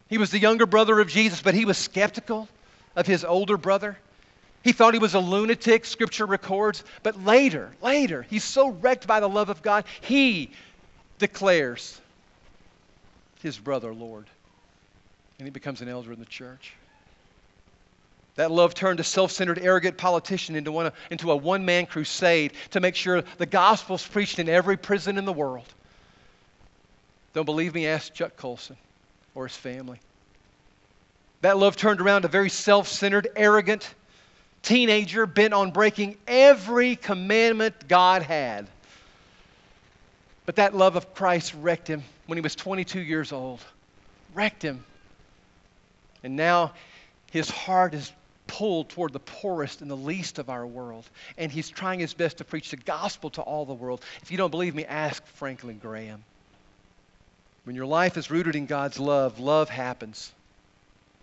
He 0.07 0.17
was 0.17 0.31
the 0.31 0.39
younger 0.39 0.65
brother 0.65 0.99
of 0.99 1.07
Jesus, 1.07 1.41
but 1.41 1.53
he 1.53 1.65
was 1.65 1.77
skeptical 1.77 2.47
of 2.95 3.07
his 3.07 3.23
older 3.23 3.57
brother. 3.57 3.97
He 4.63 4.71
thought 4.71 4.93
he 4.93 4.99
was 4.99 5.13
a 5.13 5.19
lunatic, 5.19 5.85
scripture 5.85 6.25
records. 6.25 6.83
But 7.03 7.23
later, 7.23 7.71
later, 7.81 8.23
he's 8.23 8.43
so 8.43 8.69
wrecked 8.69 9.05
by 9.05 9.19
the 9.19 9.29
love 9.29 9.49
of 9.49 9.61
God, 9.61 9.85
he 10.01 10.51
declares 11.19 12.01
his 13.41 13.59
brother 13.59 13.93
Lord. 13.93 14.25
And 15.37 15.47
he 15.47 15.51
becomes 15.51 15.81
an 15.81 15.87
elder 15.87 16.11
in 16.11 16.19
the 16.19 16.25
church. 16.25 16.73
That 18.35 18.51
love 18.51 18.73
turned 18.73 18.99
a 18.99 19.03
self 19.03 19.31
centered, 19.31 19.59
arrogant 19.59 19.97
politician 19.97 20.55
into, 20.55 20.71
one, 20.71 20.91
into 21.11 21.31
a 21.31 21.35
one 21.35 21.63
man 21.63 21.85
crusade 21.85 22.53
to 22.71 22.79
make 22.79 22.95
sure 22.95 23.21
the 23.37 23.45
gospel's 23.45 24.05
preached 24.05 24.39
in 24.39 24.49
every 24.49 24.77
prison 24.77 25.17
in 25.17 25.25
the 25.25 25.33
world. 25.33 25.71
Don't 27.35 27.45
believe 27.45 27.75
me? 27.75 27.85
Ask 27.85 28.13
Chuck 28.13 28.37
Colson 28.37 28.77
or 29.35 29.45
his 29.45 29.57
family. 29.57 29.99
That 31.41 31.57
love 31.57 31.75
turned 31.75 31.99
around 31.99 32.23
a 32.23 32.29
very 32.29 32.49
self 32.49 32.87
centered, 32.87 33.27
arrogant 33.35 33.93
teenager 34.63 35.27
bent 35.27 35.53
on 35.53 35.71
breaking 35.71 36.17
every 36.27 36.95
commandment 36.95 37.89
God 37.89 38.21
had. 38.23 38.67
But 40.45 40.55
that 40.55 40.73
love 40.73 40.95
of 40.95 41.13
Christ 41.13 41.53
wrecked 41.59 41.89
him 41.89 42.03
when 42.25 42.37
he 42.37 42.41
was 42.41 42.55
22 42.55 43.01
years 43.01 43.33
old. 43.33 43.59
Wrecked 44.33 44.61
him. 44.61 44.85
And 46.23 46.37
now 46.37 46.71
his 47.31 47.49
heart 47.49 47.93
is 47.93 48.13
pulled 48.47 48.87
toward 48.87 49.11
the 49.11 49.19
poorest 49.19 49.81
and 49.81 49.91
the 49.91 49.97
least 49.97 50.39
of 50.39 50.49
our 50.49 50.65
world. 50.65 51.03
And 51.37 51.51
he's 51.51 51.69
trying 51.69 51.99
his 51.99 52.13
best 52.13 52.37
to 52.37 52.45
preach 52.45 52.69
the 52.69 52.77
gospel 52.77 53.29
to 53.31 53.41
all 53.41 53.65
the 53.65 53.73
world. 53.73 54.05
If 54.21 54.31
you 54.31 54.37
don't 54.37 54.51
believe 54.51 54.73
me, 54.73 54.85
ask 54.85 55.25
Franklin 55.27 55.79
Graham. 55.79 56.23
When 57.65 57.75
your 57.75 57.87
life 57.87 58.15
is 58.15 58.31
rooted 58.31 58.55
in 58.55 58.67
God's 58.67 58.99
love, 58.99 59.39
love 59.39 59.69
happens. 59.69 60.31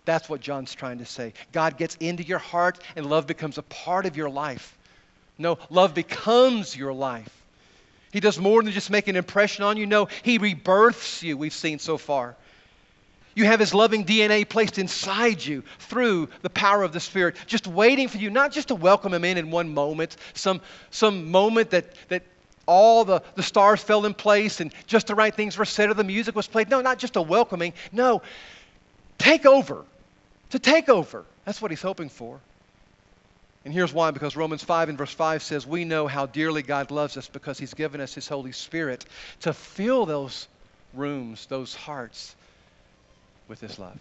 That's 0.05 0.27
what 0.27 0.41
John's 0.41 0.75
trying 0.75 0.97
to 0.99 1.05
say. 1.05 1.33
God 1.53 1.77
gets 1.77 1.95
into 1.95 2.23
your 2.23 2.39
heart 2.39 2.79
and 2.95 3.05
love 3.05 3.25
becomes 3.25 3.57
a 3.57 3.63
part 3.63 4.05
of 4.05 4.17
your 4.17 4.29
life. 4.29 4.77
No, 5.37 5.57
love 5.69 5.95
becomes 5.95 6.75
your 6.75 6.93
life. 6.93 7.29
He 8.11 8.19
does 8.19 8.37
more 8.37 8.61
than 8.61 8.73
just 8.73 8.91
make 8.91 9.07
an 9.07 9.15
impression 9.15 9.63
on 9.63 9.77
you. 9.77 9.87
No, 9.87 10.07
He 10.21 10.37
rebirths 10.37 11.23
you, 11.23 11.37
we've 11.37 11.53
seen 11.53 11.79
so 11.79 11.97
far. 11.97 12.35
You 13.35 13.45
have 13.45 13.59
His 13.59 13.73
loving 13.73 14.05
DNA 14.05 14.47
placed 14.47 14.77
inside 14.77 15.43
you 15.43 15.63
through 15.79 16.29
the 16.41 16.49
power 16.49 16.83
of 16.83 16.93
the 16.93 16.99
Spirit, 16.99 17.35
just 17.47 17.65
waiting 17.65 18.09
for 18.09 18.17
you, 18.17 18.29
not 18.29 18.51
just 18.51 18.67
to 18.67 18.75
welcome 18.75 19.13
Him 19.13 19.23
in 19.23 19.37
in 19.37 19.49
one 19.49 19.73
moment, 19.73 20.17
some, 20.33 20.61
some 20.91 21.31
moment 21.31 21.71
that, 21.71 21.85
that 22.09 22.23
all 22.65 23.05
the, 23.05 23.21
the 23.35 23.43
stars 23.43 23.81
fell 23.81 24.05
in 24.05 24.13
place 24.13 24.59
and 24.59 24.73
just 24.87 25.07
the 25.07 25.15
right 25.15 25.33
things 25.33 25.57
were 25.57 25.65
said 25.65 25.89
or 25.89 25.93
the 25.93 26.03
music 26.03 26.35
was 26.35 26.47
played. 26.47 26.69
No, 26.69 26.81
not 26.81 26.99
just 26.99 27.15
a 27.15 27.21
welcoming. 27.21 27.73
No, 27.91 28.21
take 29.17 29.45
over 29.45 29.85
to 30.51 30.59
take 30.59 30.89
over. 30.89 31.25
That's 31.45 31.61
what 31.61 31.71
he's 31.71 31.81
hoping 31.81 32.09
for. 32.09 32.39
And 33.65 33.73
here's 33.73 33.93
why 33.93 34.11
because 34.11 34.35
Romans 34.35 34.63
5 34.63 34.89
and 34.89 34.97
verse 34.97 35.13
5 35.13 35.41
says, 35.41 35.65
We 35.65 35.85
know 35.85 36.07
how 36.07 36.25
dearly 36.25 36.61
God 36.61 36.91
loves 36.91 37.17
us 37.17 37.27
because 37.27 37.57
he's 37.57 37.73
given 37.73 38.01
us 38.01 38.13
his 38.13 38.27
Holy 38.27 38.51
Spirit 38.51 39.05
to 39.41 39.53
fill 39.53 40.05
those 40.05 40.47
rooms, 40.93 41.45
those 41.47 41.73
hearts 41.73 42.35
with 43.47 43.61
his 43.61 43.79
love. 43.79 43.97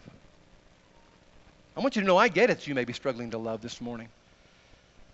I 1.77 1.81
want 1.81 1.97
you 1.97 2.03
to 2.03 2.07
know 2.07 2.19
I 2.19 2.29
get 2.29 2.51
it, 2.51 2.67
you 2.67 2.75
may 2.75 2.85
be 2.85 2.93
struggling 2.93 3.31
to 3.31 3.39
love 3.39 3.63
this 3.63 3.81
morning. 3.81 4.09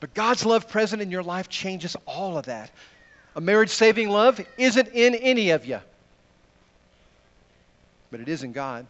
But 0.00 0.14
God's 0.14 0.44
love 0.46 0.68
present 0.68 1.02
in 1.02 1.10
your 1.10 1.22
life 1.22 1.48
changes 1.48 1.96
all 2.06 2.38
of 2.38 2.46
that. 2.46 2.70
A 3.38 3.40
marriage 3.40 3.70
saving 3.70 4.08
love 4.08 4.44
isn't 4.56 4.88
in 4.88 5.14
any 5.14 5.50
of 5.50 5.64
you, 5.64 5.78
but 8.10 8.18
it 8.18 8.28
is 8.28 8.42
in 8.42 8.50
God. 8.50 8.84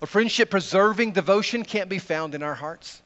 A 0.00 0.06
friendship 0.06 0.48
preserving 0.48 1.12
devotion 1.12 1.62
can't 1.62 1.90
be 1.90 1.98
found 1.98 2.34
in 2.34 2.42
our 2.42 2.54
hearts, 2.54 3.02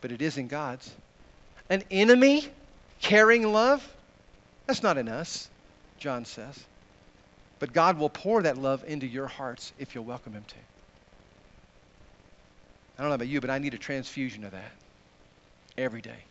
but 0.00 0.10
it 0.10 0.20
is 0.20 0.38
in 0.38 0.48
God's. 0.48 0.90
An 1.70 1.84
enemy 1.88 2.48
caring 3.00 3.52
love, 3.52 3.88
that's 4.66 4.82
not 4.82 4.98
in 4.98 5.06
us, 5.06 5.48
John 6.00 6.24
says. 6.24 6.58
But 7.60 7.72
God 7.72 7.96
will 7.96 8.10
pour 8.10 8.42
that 8.42 8.58
love 8.58 8.82
into 8.88 9.06
your 9.06 9.28
hearts 9.28 9.72
if 9.78 9.94
you'll 9.94 10.02
welcome 10.02 10.32
Him 10.32 10.44
to. 10.48 10.56
I 12.98 13.02
don't 13.02 13.10
know 13.10 13.14
about 13.14 13.28
you, 13.28 13.40
but 13.40 13.50
I 13.50 13.58
need 13.58 13.74
a 13.74 13.78
transfusion 13.78 14.42
of 14.42 14.50
that 14.50 14.72
every 15.78 16.00
day. 16.00 16.24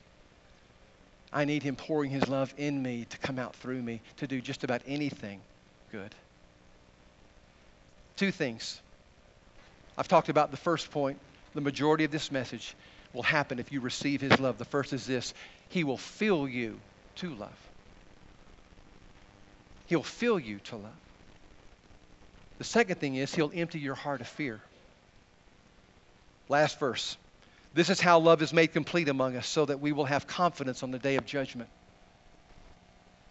I 1.33 1.45
need 1.45 1.63
Him 1.63 1.75
pouring 1.75 2.11
His 2.11 2.27
love 2.29 2.53
in 2.57 2.81
me 2.81 3.05
to 3.09 3.17
come 3.17 3.39
out 3.39 3.55
through 3.55 3.81
me 3.81 4.01
to 4.17 4.27
do 4.27 4.39
just 4.39 4.63
about 4.63 4.83
anything 4.85 5.41
good. 5.91 6.13
Two 8.15 8.31
things 8.31 8.79
I've 9.97 10.07
talked 10.07 10.29
about 10.29 10.51
the 10.51 10.57
first 10.57 10.91
point. 10.91 11.17
The 11.55 11.61
majority 11.61 12.03
of 12.03 12.11
this 12.11 12.31
message 12.31 12.75
will 13.13 13.23
happen 13.23 13.59
if 13.59 13.71
you 13.71 13.79
receive 13.79 14.21
His 14.21 14.39
love. 14.39 14.57
The 14.57 14.65
first 14.65 14.93
is 14.93 15.05
this 15.05 15.33
He 15.69 15.83
will 15.83 15.97
fill 15.97 16.47
you 16.47 16.79
to 17.17 17.33
love. 17.33 17.69
He'll 19.87 20.03
fill 20.03 20.39
you 20.39 20.59
to 20.65 20.77
love. 20.77 20.91
The 22.59 22.63
second 22.63 22.99
thing 22.99 23.15
is, 23.15 23.33
He'll 23.33 23.51
empty 23.53 23.79
your 23.79 23.95
heart 23.95 24.21
of 24.21 24.27
fear. 24.27 24.61
Last 26.47 26.79
verse. 26.79 27.17
This 27.73 27.89
is 27.89 27.99
how 27.99 28.19
love 28.19 28.41
is 28.41 28.53
made 28.53 28.73
complete 28.73 29.09
among 29.09 29.35
us, 29.35 29.47
so 29.47 29.65
that 29.65 29.79
we 29.79 29.91
will 29.91 30.05
have 30.05 30.27
confidence 30.27 30.83
on 30.83 30.91
the 30.91 30.99
day 30.99 31.15
of 31.15 31.25
judgment. 31.25 31.69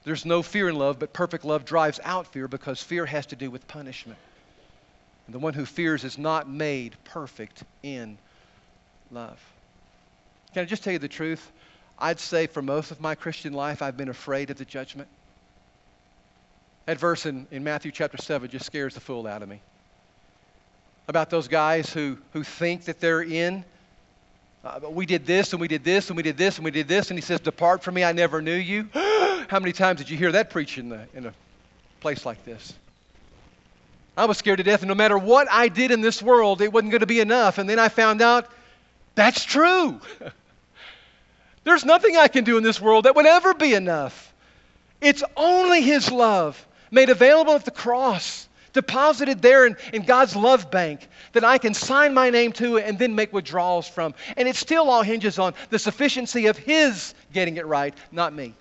There's 0.05 0.25
no 0.25 0.43
fear 0.43 0.69
in 0.69 0.77
love, 0.77 0.99
but 0.99 1.13
perfect 1.13 1.45
love 1.45 1.65
drives 1.65 2.01
out 2.03 2.27
fear 2.27 2.49
because 2.49 2.83
fear 2.83 3.07
has 3.07 3.27
to 3.27 3.37
do 3.37 3.51
with 3.51 3.69
punishment. 3.69 4.19
And 5.27 5.35
the 5.35 5.39
one 5.39 5.55
who 5.55 5.65
fears 5.65 6.03
is 6.03 6.19
not 6.19 6.49
made 6.49 6.97
perfect 7.05 7.63
in 7.85 8.19
love. 9.13 9.39
Can 10.53 10.63
I 10.63 10.65
just 10.65 10.83
tell 10.83 10.93
you 10.93 10.99
the 10.99 11.09
truth? 11.09 11.53
I'd 11.99 12.19
say 12.19 12.49
for 12.49 12.63
most 12.63 12.91
of 12.91 13.01
my 13.01 13.15
Christian 13.15 13.53
life, 13.53 13.81
I've 13.81 13.97
been 13.97 14.09
afraid 14.09 14.51
of 14.51 14.59
the 14.59 14.65
judgment. 14.65 15.09
That 16.87 16.99
verse 16.99 17.27
in, 17.27 17.47
in 17.53 17.63
Matthew 17.63 17.93
chapter 17.93 18.19
7 18.19 18.51
just 18.51 18.67
scares 18.67 18.95
the 18.95 19.01
fool 19.01 19.29
out 19.29 19.43
of 19.43 19.49
me. 19.49 19.61
About 21.07 21.31
those 21.31 21.47
guys 21.47 21.93
who, 21.93 22.19
who 22.33 22.43
think 22.43 22.87
that 22.87 22.99
they're 22.99 23.23
in. 23.23 23.65
Uh, 24.65 24.79
we 24.91 25.07
did 25.07 25.27
this 25.27 25.53
and 25.53 25.61
we 25.61 25.67
did 25.67 25.83
this 25.83 26.09
and 26.09 26.17
we 26.17 26.23
did 26.23 26.37
this 26.37 26.57
and 26.57 26.65
we 26.65 26.71
did 26.71 26.87
this. 26.87 27.11
And 27.11 27.19
he 27.19 27.23
says, 27.23 27.41
Depart 27.41 27.83
from 27.83 27.95
me, 27.95 28.05
I 28.05 28.13
never 28.13 28.41
knew 28.41 28.55
you. 28.55 28.89
How 28.95 29.59
many 29.59 29.73
times 29.73 29.99
did 29.99 30.09
you 30.09 30.17
hear 30.17 30.33
that 30.33 30.51
preached 30.51 30.79
in, 30.79 30.89
the, 30.89 31.07
in 31.15 31.27
a 31.27 31.35
place 32.01 32.25
like 32.25 32.45
this? 32.45 32.73
I 34.17 34.27
was 34.27 34.37
scared 34.37 34.59
to 34.59 34.63
death, 34.63 34.83
and 34.83 34.89
no 34.89 34.95
matter 34.95 35.17
what 35.17 35.49
I 35.51 35.69
did 35.69 35.91
in 35.91 36.03
this 36.03 36.23
world, 36.23 36.61
it 36.61 36.71
wasn't 36.73 36.93
going 36.93 37.01
to 37.01 37.07
be 37.07 37.21
enough. 37.21 37.59
And 37.59 37.69
then 37.69 37.79
I 37.79 37.89
found 37.89 38.21
out 38.21 38.47
that's 39.15 39.45
true. 39.45 40.01
There's 41.65 41.85
nothing 41.85 42.17
I 42.17 42.29
can 42.29 42.45
do 42.45 42.57
in 42.57 42.63
this 42.63 42.81
world 42.81 43.07
that 43.07 43.17
would 43.17 43.27
ever 43.27 43.55
be 43.55 43.75
enough. 43.75 44.33
It's 45.01 45.25
only 45.37 45.83
His 45.83 46.11
love 46.11 46.65
made 46.91 47.09
available 47.09 47.55
at 47.55 47.65
the 47.65 47.71
cross, 47.71 48.47
deposited 48.73 49.43
there 49.43 49.67
in, 49.67 49.77
in 49.93 50.03
God's 50.03 50.35
love 50.35 50.71
bank 50.71 51.09
that 51.33 51.45
I 51.45 51.59
can 51.59 51.75
sign 51.75 52.15
my 52.15 52.31
name 52.31 52.53
to 52.53 52.79
and 52.79 52.99
then 52.99 53.15
make 53.15 53.33
withdrawals 53.33 53.89
from. 53.89 54.15
And 54.37 54.49
it 54.49 54.57
still 54.57 54.91
all 54.91 55.03
hinges 55.03 55.39
on 55.39 55.55
the 55.71 55.79
sufficiency 55.79 56.47
of 56.47 56.57
His 56.57 57.15
getting 57.33 57.57
it 57.57 57.67
right, 57.67 57.95
not 58.11 58.33
me. 58.33 58.55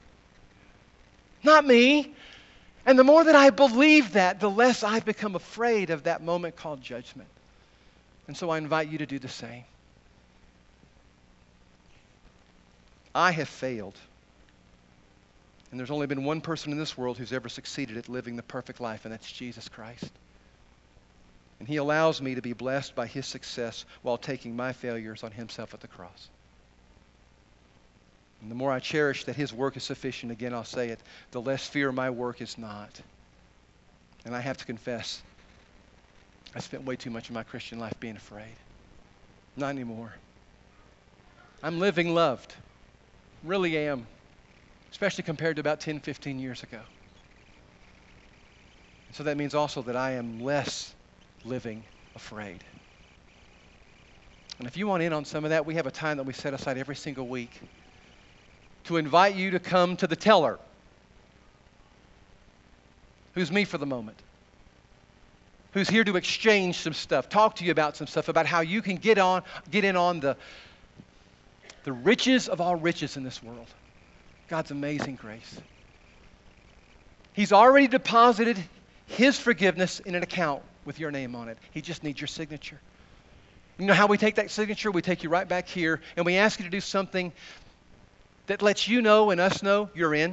Not 1.43 1.65
me. 1.65 2.13
And 2.85 2.97
the 2.97 3.03
more 3.03 3.23
that 3.23 3.35
I 3.35 3.49
believe 3.49 4.13
that, 4.13 4.39
the 4.39 4.49
less 4.49 4.83
I've 4.83 5.05
become 5.05 5.35
afraid 5.35 5.89
of 5.89 6.03
that 6.03 6.23
moment 6.23 6.55
called 6.55 6.81
judgment. 6.81 7.29
And 8.27 8.35
so 8.35 8.49
I 8.49 8.57
invite 8.57 8.89
you 8.89 8.97
to 8.99 9.05
do 9.05 9.19
the 9.19 9.29
same. 9.29 9.63
I 13.13 13.31
have 13.31 13.49
failed. 13.49 13.97
And 15.71 15.79
there's 15.79 15.91
only 15.91 16.07
been 16.07 16.25
one 16.25 16.41
person 16.41 16.71
in 16.71 16.77
this 16.77 16.97
world 16.97 17.17
who's 17.17 17.33
ever 17.33 17.49
succeeded 17.49 17.97
at 17.97 18.09
living 18.09 18.35
the 18.35 18.43
perfect 18.43 18.79
life, 18.79 19.05
and 19.05 19.13
that's 19.13 19.31
Jesus 19.31 19.69
Christ. 19.69 20.11
And 21.59 21.67
he 21.67 21.77
allows 21.77 22.21
me 22.21 22.35
to 22.35 22.41
be 22.41 22.53
blessed 22.53 22.93
by 22.93 23.07
his 23.07 23.25
success 23.25 23.85
while 24.01 24.17
taking 24.17 24.55
my 24.55 24.73
failures 24.73 25.23
on 25.23 25.31
himself 25.31 25.73
at 25.73 25.79
the 25.79 25.87
cross. 25.87 26.29
And 28.41 28.49
the 28.49 28.55
more 28.55 28.71
I 28.71 28.79
cherish 28.79 29.25
that 29.25 29.35
His 29.35 29.53
work 29.53 29.77
is 29.77 29.83
sufficient, 29.83 30.31
again, 30.31 30.53
I'll 30.53 30.63
say 30.63 30.89
it, 30.89 30.99
the 31.31 31.41
less 31.41 31.67
fear 31.67 31.91
my 31.91 32.09
work 32.09 32.41
is 32.41 32.57
not. 32.57 32.99
And 34.25 34.35
I 34.35 34.39
have 34.39 34.57
to 34.57 34.65
confess, 34.65 35.21
I 36.55 36.59
spent 36.59 36.83
way 36.83 36.95
too 36.95 37.11
much 37.11 37.29
of 37.29 37.35
my 37.35 37.43
Christian 37.43 37.79
life 37.79 37.93
being 37.99 38.15
afraid. 38.15 38.55
Not 39.55 39.69
anymore. 39.69 40.13
I'm 41.61 41.79
living 41.79 42.15
loved. 42.15 42.53
Really 43.43 43.77
am. 43.77 44.07
Especially 44.91 45.23
compared 45.23 45.55
to 45.55 45.59
about 45.61 45.79
10, 45.79 45.99
15 45.99 46.39
years 46.39 46.63
ago. 46.63 46.79
So 49.13 49.23
that 49.23 49.37
means 49.37 49.55
also 49.55 49.81
that 49.83 49.95
I 49.95 50.11
am 50.11 50.41
less 50.41 50.93
living 51.43 51.83
afraid. 52.15 52.63
And 54.59 54.67
if 54.67 54.77
you 54.77 54.87
want 54.87 55.03
in 55.03 55.11
on 55.11 55.25
some 55.25 55.43
of 55.43 55.49
that, 55.49 55.65
we 55.65 55.75
have 55.75 55.87
a 55.87 55.91
time 55.91 56.17
that 56.17 56.23
we 56.23 56.33
set 56.33 56.53
aside 56.53 56.77
every 56.77 56.95
single 56.95 57.27
week 57.27 57.61
to 58.85 58.97
invite 58.97 59.35
you 59.35 59.51
to 59.51 59.59
come 59.59 59.95
to 59.97 60.07
the 60.07 60.15
teller, 60.15 60.59
who's 63.33 63.51
me 63.51 63.63
for 63.65 63.77
the 63.77 63.85
moment, 63.85 64.17
who's 65.73 65.89
here 65.89 66.03
to 66.03 66.15
exchange 66.15 66.77
some 66.77 66.93
stuff, 66.93 67.29
talk 67.29 67.55
to 67.55 67.65
you 67.65 67.71
about 67.71 67.95
some 67.95 68.07
stuff, 68.07 68.27
about 68.27 68.45
how 68.45 68.61
you 68.61 68.81
can 68.81 68.95
get 68.95 69.17
on, 69.17 69.43
get 69.69 69.83
in 69.83 69.95
on 69.95 70.19
the, 70.19 70.37
the 71.83 71.91
riches 71.91 72.47
of 72.47 72.61
all 72.61 72.75
riches 72.75 73.17
in 73.17 73.23
this 73.23 73.41
world. 73.41 73.67
God's 74.51 74.71
amazing 74.71 75.15
grace. 75.15 75.61
He's 77.31 77.53
already 77.53 77.87
deposited 77.87 78.61
his 79.05 79.39
forgiveness 79.39 80.01
in 80.01 80.13
an 80.13 80.23
account 80.23 80.61
with 80.83 80.99
your 80.99 81.09
name 81.09 81.37
on 81.37 81.47
it. 81.47 81.57
He 81.71 81.79
just 81.79 82.03
needs 82.03 82.19
your 82.19 82.27
signature. 82.27 82.77
You 83.79 83.85
know 83.85 83.93
how 83.93 84.07
we 84.07 84.17
take 84.17 84.35
that 84.35 84.51
signature? 84.51 84.91
We 84.91 85.01
take 85.01 85.23
you 85.23 85.29
right 85.29 85.47
back 85.47 85.69
here 85.69 86.01
and 86.17 86.25
we 86.25 86.35
ask 86.35 86.59
you 86.59 86.65
to 86.65 86.69
do 86.69 86.81
something 86.81 87.31
that 88.47 88.61
lets 88.61 88.89
you 88.89 89.01
know 89.01 89.29
and 89.29 89.39
us 89.39 89.63
know 89.63 89.89
you're 89.95 90.13
in. 90.13 90.31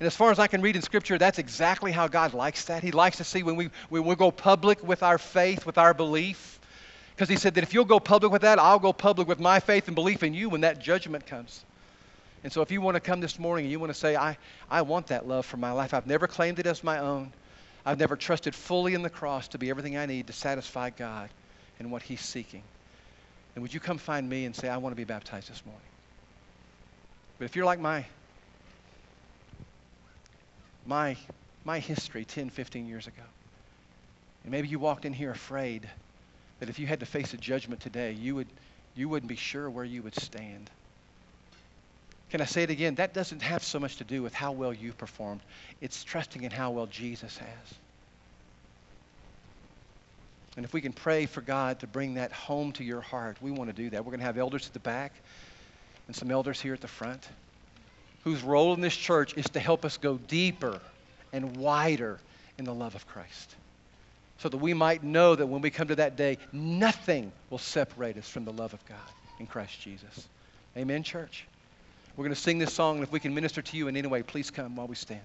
And 0.00 0.06
as 0.08 0.16
far 0.16 0.32
as 0.32 0.40
I 0.40 0.48
can 0.48 0.62
read 0.62 0.74
in 0.74 0.82
Scripture, 0.82 1.16
that's 1.16 1.38
exactly 1.38 1.92
how 1.92 2.08
God 2.08 2.34
likes 2.34 2.64
that. 2.64 2.82
He 2.82 2.90
likes 2.90 3.18
to 3.18 3.24
see 3.24 3.44
when 3.44 3.54
we, 3.54 3.70
when 3.88 4.04
we 4.04 4.16
go 4.16 4.32
public 4.32 4.82
with 4.82 5.04
our 5.04 5.16
faith, 5.16 5.64
with 5.64 5.78
our 5.78 5.94
belief. 5.94 6.58
Because 7.14 7.28
He 7.28 7.36
said 7.36 7.54
that 7.54 7.62
if 7.62 7.72
you'll 7.72 7.84
go 7.84 8.00
public 8.00 8.32
with 8.32 8.42
that, 8.42 8.58
I'll 8.58 8.80
go 8.80 8.92
public 8.92 9.28
with 9.28 9.38
my 9.38 9.60
faith 9.60 9.86
and 9.86 9.94
belief 9.94 10.24
in 10.24 10.34
you 10.34 10.48
when 10.48 10.62
that 10.62 10.80
judgment 10.80 11.24
comes. 11.24 11.64
And 12.42 12.52
so 12.52 12.62
if 12.62 12.70
you 12.70 12.80
want 12.80 12.94
to 12.94 13.00
come 13.00 13.20
this 13.20 13.38
morning 13.38 13.66
and 13.66 13.72
you 13.72 13.78
want 13.78 13.92
to 13.92 13.98
say, 13.98 14.16
I, 14.16 14.38
I 14.70 14.82
want 14.82 15.08
that 15.08 15.28
love 15.28 15.44
for 15.44 15.58
my 15.58 15.72
life, 15.72 15.92
I've 15.92 16.06
never 16.06 16.26
claimed 16.26 16.58
it 16.58 16.66
as 16.66 16.82
my 16.82 16.98
own, 16.98 17.32
I've 17.84 17.98
never 17.98 18.16
trusted 18.16 18.54
fully 18.54 18.94
in 18.94 19.02
the 19.02 19.10
cross 19.10 19.48
to 19.48 19.58
be 19.58 19.68
everything 19.70 19.96
I 19.96 20.06
need 20.06 20.28
to 20.28 20.32
satisfy 20.32 20.90
God 20.90 21.28
and 21.78 21.90
what 21.90 22.02
He's 22.02 22.20
seeking, 22.20 22.62
And 23.54 23.62
would 23.62 23.72
you 23.72 23.80
come 23.80 23.98
find 23.98 24.28
me 24.28 24.44
and 24.44 24.54
say, 24.54 24.68
I 24.68 24.76
want 24.76 24.92
to 24.92 24.96
be 24.96 25.04
baptized 25.04 25.50
this 25.50 25.64
morning? 25.64 25.82
But 27.38 27.46
if 27.46 27.56
you're 27.56 27.64
like 27.64 27.80
my 27.80 28.04
my, 30.86 31.16
my 31.64 31.78
history 31.78 32.24
10, 32.24 32.50
15 32.50 32.88
years 32.88 33.06
ago. 33.06 33.22
And 34.42 34.52
maybe 34.52 34.68
you 34.68 34.78
walked 34.78 35.04
in 35.04 35.12
here 35.12 35.30
afraid 35.30 35.88
that 36.58 36.68
if 36.68 36.78
you 36.78 36.86
had 36.86 37.00
to 37.00 37.06
face 37.06 37.34
a 37.34 37.36
judgment 37.36 37.80
today, 37.80 38.12
you, 38.12 38.34
would, 38.34 38.48
you 38.94 39.08
wouldn't 39.08 39.28
be 39.28 39.36
sure 39.36 39.68
where 39.68 39.84
you 39.84 40.02
would 40.02 40.14
stand. 40.16 40.70
Can 42.30 42.40
I 42.40 42.44
say 42.44 42.62
it 42.62 42.70
again? 42.70 42.94
That 42.96 43.12
doesn't 43.12 43.42
have 43.42 43.62
so 43.62 43.80
much 43.80 43.96
to 43.96 44.04
do 44.04 44.22
with 44.22 44.32
how 44.32 44.52
well 44.52 44.72
you've 44.72 44.98
performed. 44.98 45.40
It's 45.80 46.04
trusting 46.04 46.44
in 46.44 46.50
how 46.50 46.70
well 46.70 46.86
Jesus 46.86 47.36
has. 47.36 47.74
And 50.56 50.64
if 50.64 50.72
we 50.72 50.80
can 50.80 50.92
pray 50.92 51.26
for 51.26 51.40
God 51.40 51.80
to 51.80 51.86
bring 51.86 52.14
that 52.14 52.32
home 52.32 52.72
to 52.72 52.84
your 52.84 53.00
heart, 53.00 53.36
we 53.40 53.50
want 53.50 53.70
to 53.70 53.76
do 53.76 53.90
that. 53.90 54.04
We're 54.04 54.10
going 54.10 54.20
to 54.20 54.26
have 54.26 54.38
elders 54.38 54.66
at 54.66 54.72
the 54.72 54.80
back 54.80 55.12
and 56.06 56.14
some 56.14 56.30
elders 56.30 56.60
here 56.60 56.74
at 56.74 56.80
the 56.80 56.88
front 56.88 57.26
whose 58.24 58.42
role 58.42 58.74
in 58.74 58.80
this 58.80 58.96
church 58.96 59.36
is 59.36 59.46
to 59.46 59.60
help 59.60 59.84
us 59.84 59.96
go 59.96 60.18
deeper 60.18 60.80
and 61.32 61.56
wider 61.56 62.18
in 62.58 62.64
the 62.64 62.74
love 62.74 62.94
of 62.94 63.06
Christ. 63.06 63.54
So 64.38 64.48
that 64.48 64.58
we 64.58 64.74
might 64.74 65.02
know 65.02 65.34
that 65.34 65.46
when 65.46 65.62
we 65.62 65.70
come 65.70 65.88
to 65.88 65.96
that 65.96 66.16
day, 66.16 66.38
nothing 66.52 67.32
will 67.50 67.58
separate 67.58 68.16
us 68.16 68.28
from 68.28 68.44
the 68.44 68.52
love 68.52 68.72
of 68.74 68.84
God 68.86 68.98
in 69.38 69.46
Christ 69.46 69.80
Jesus. 69.80 70.28
Amen, 70.76 71.02
church? 71.02 71.46
We're 72.20 72.24
going 72.24 72.34
to 72.34 72.42
sing 72.42 72.58
this 72.58 72.74
song, 72.74 72.96
and 72.96 73.02
if 73.02 73.12
we 73.12 73.18
can 73.18 73.34
minister 73.34 73.62
to 73.62 73.76
you 73.78 73.88
in 73.88 73.96
any 73.96 74.06
way, 74.06 74.22
please 74.22 74.50
come 74.50 74.76
while 74.76 74.86
we 74.86 74.94
stand. 74.94 75.22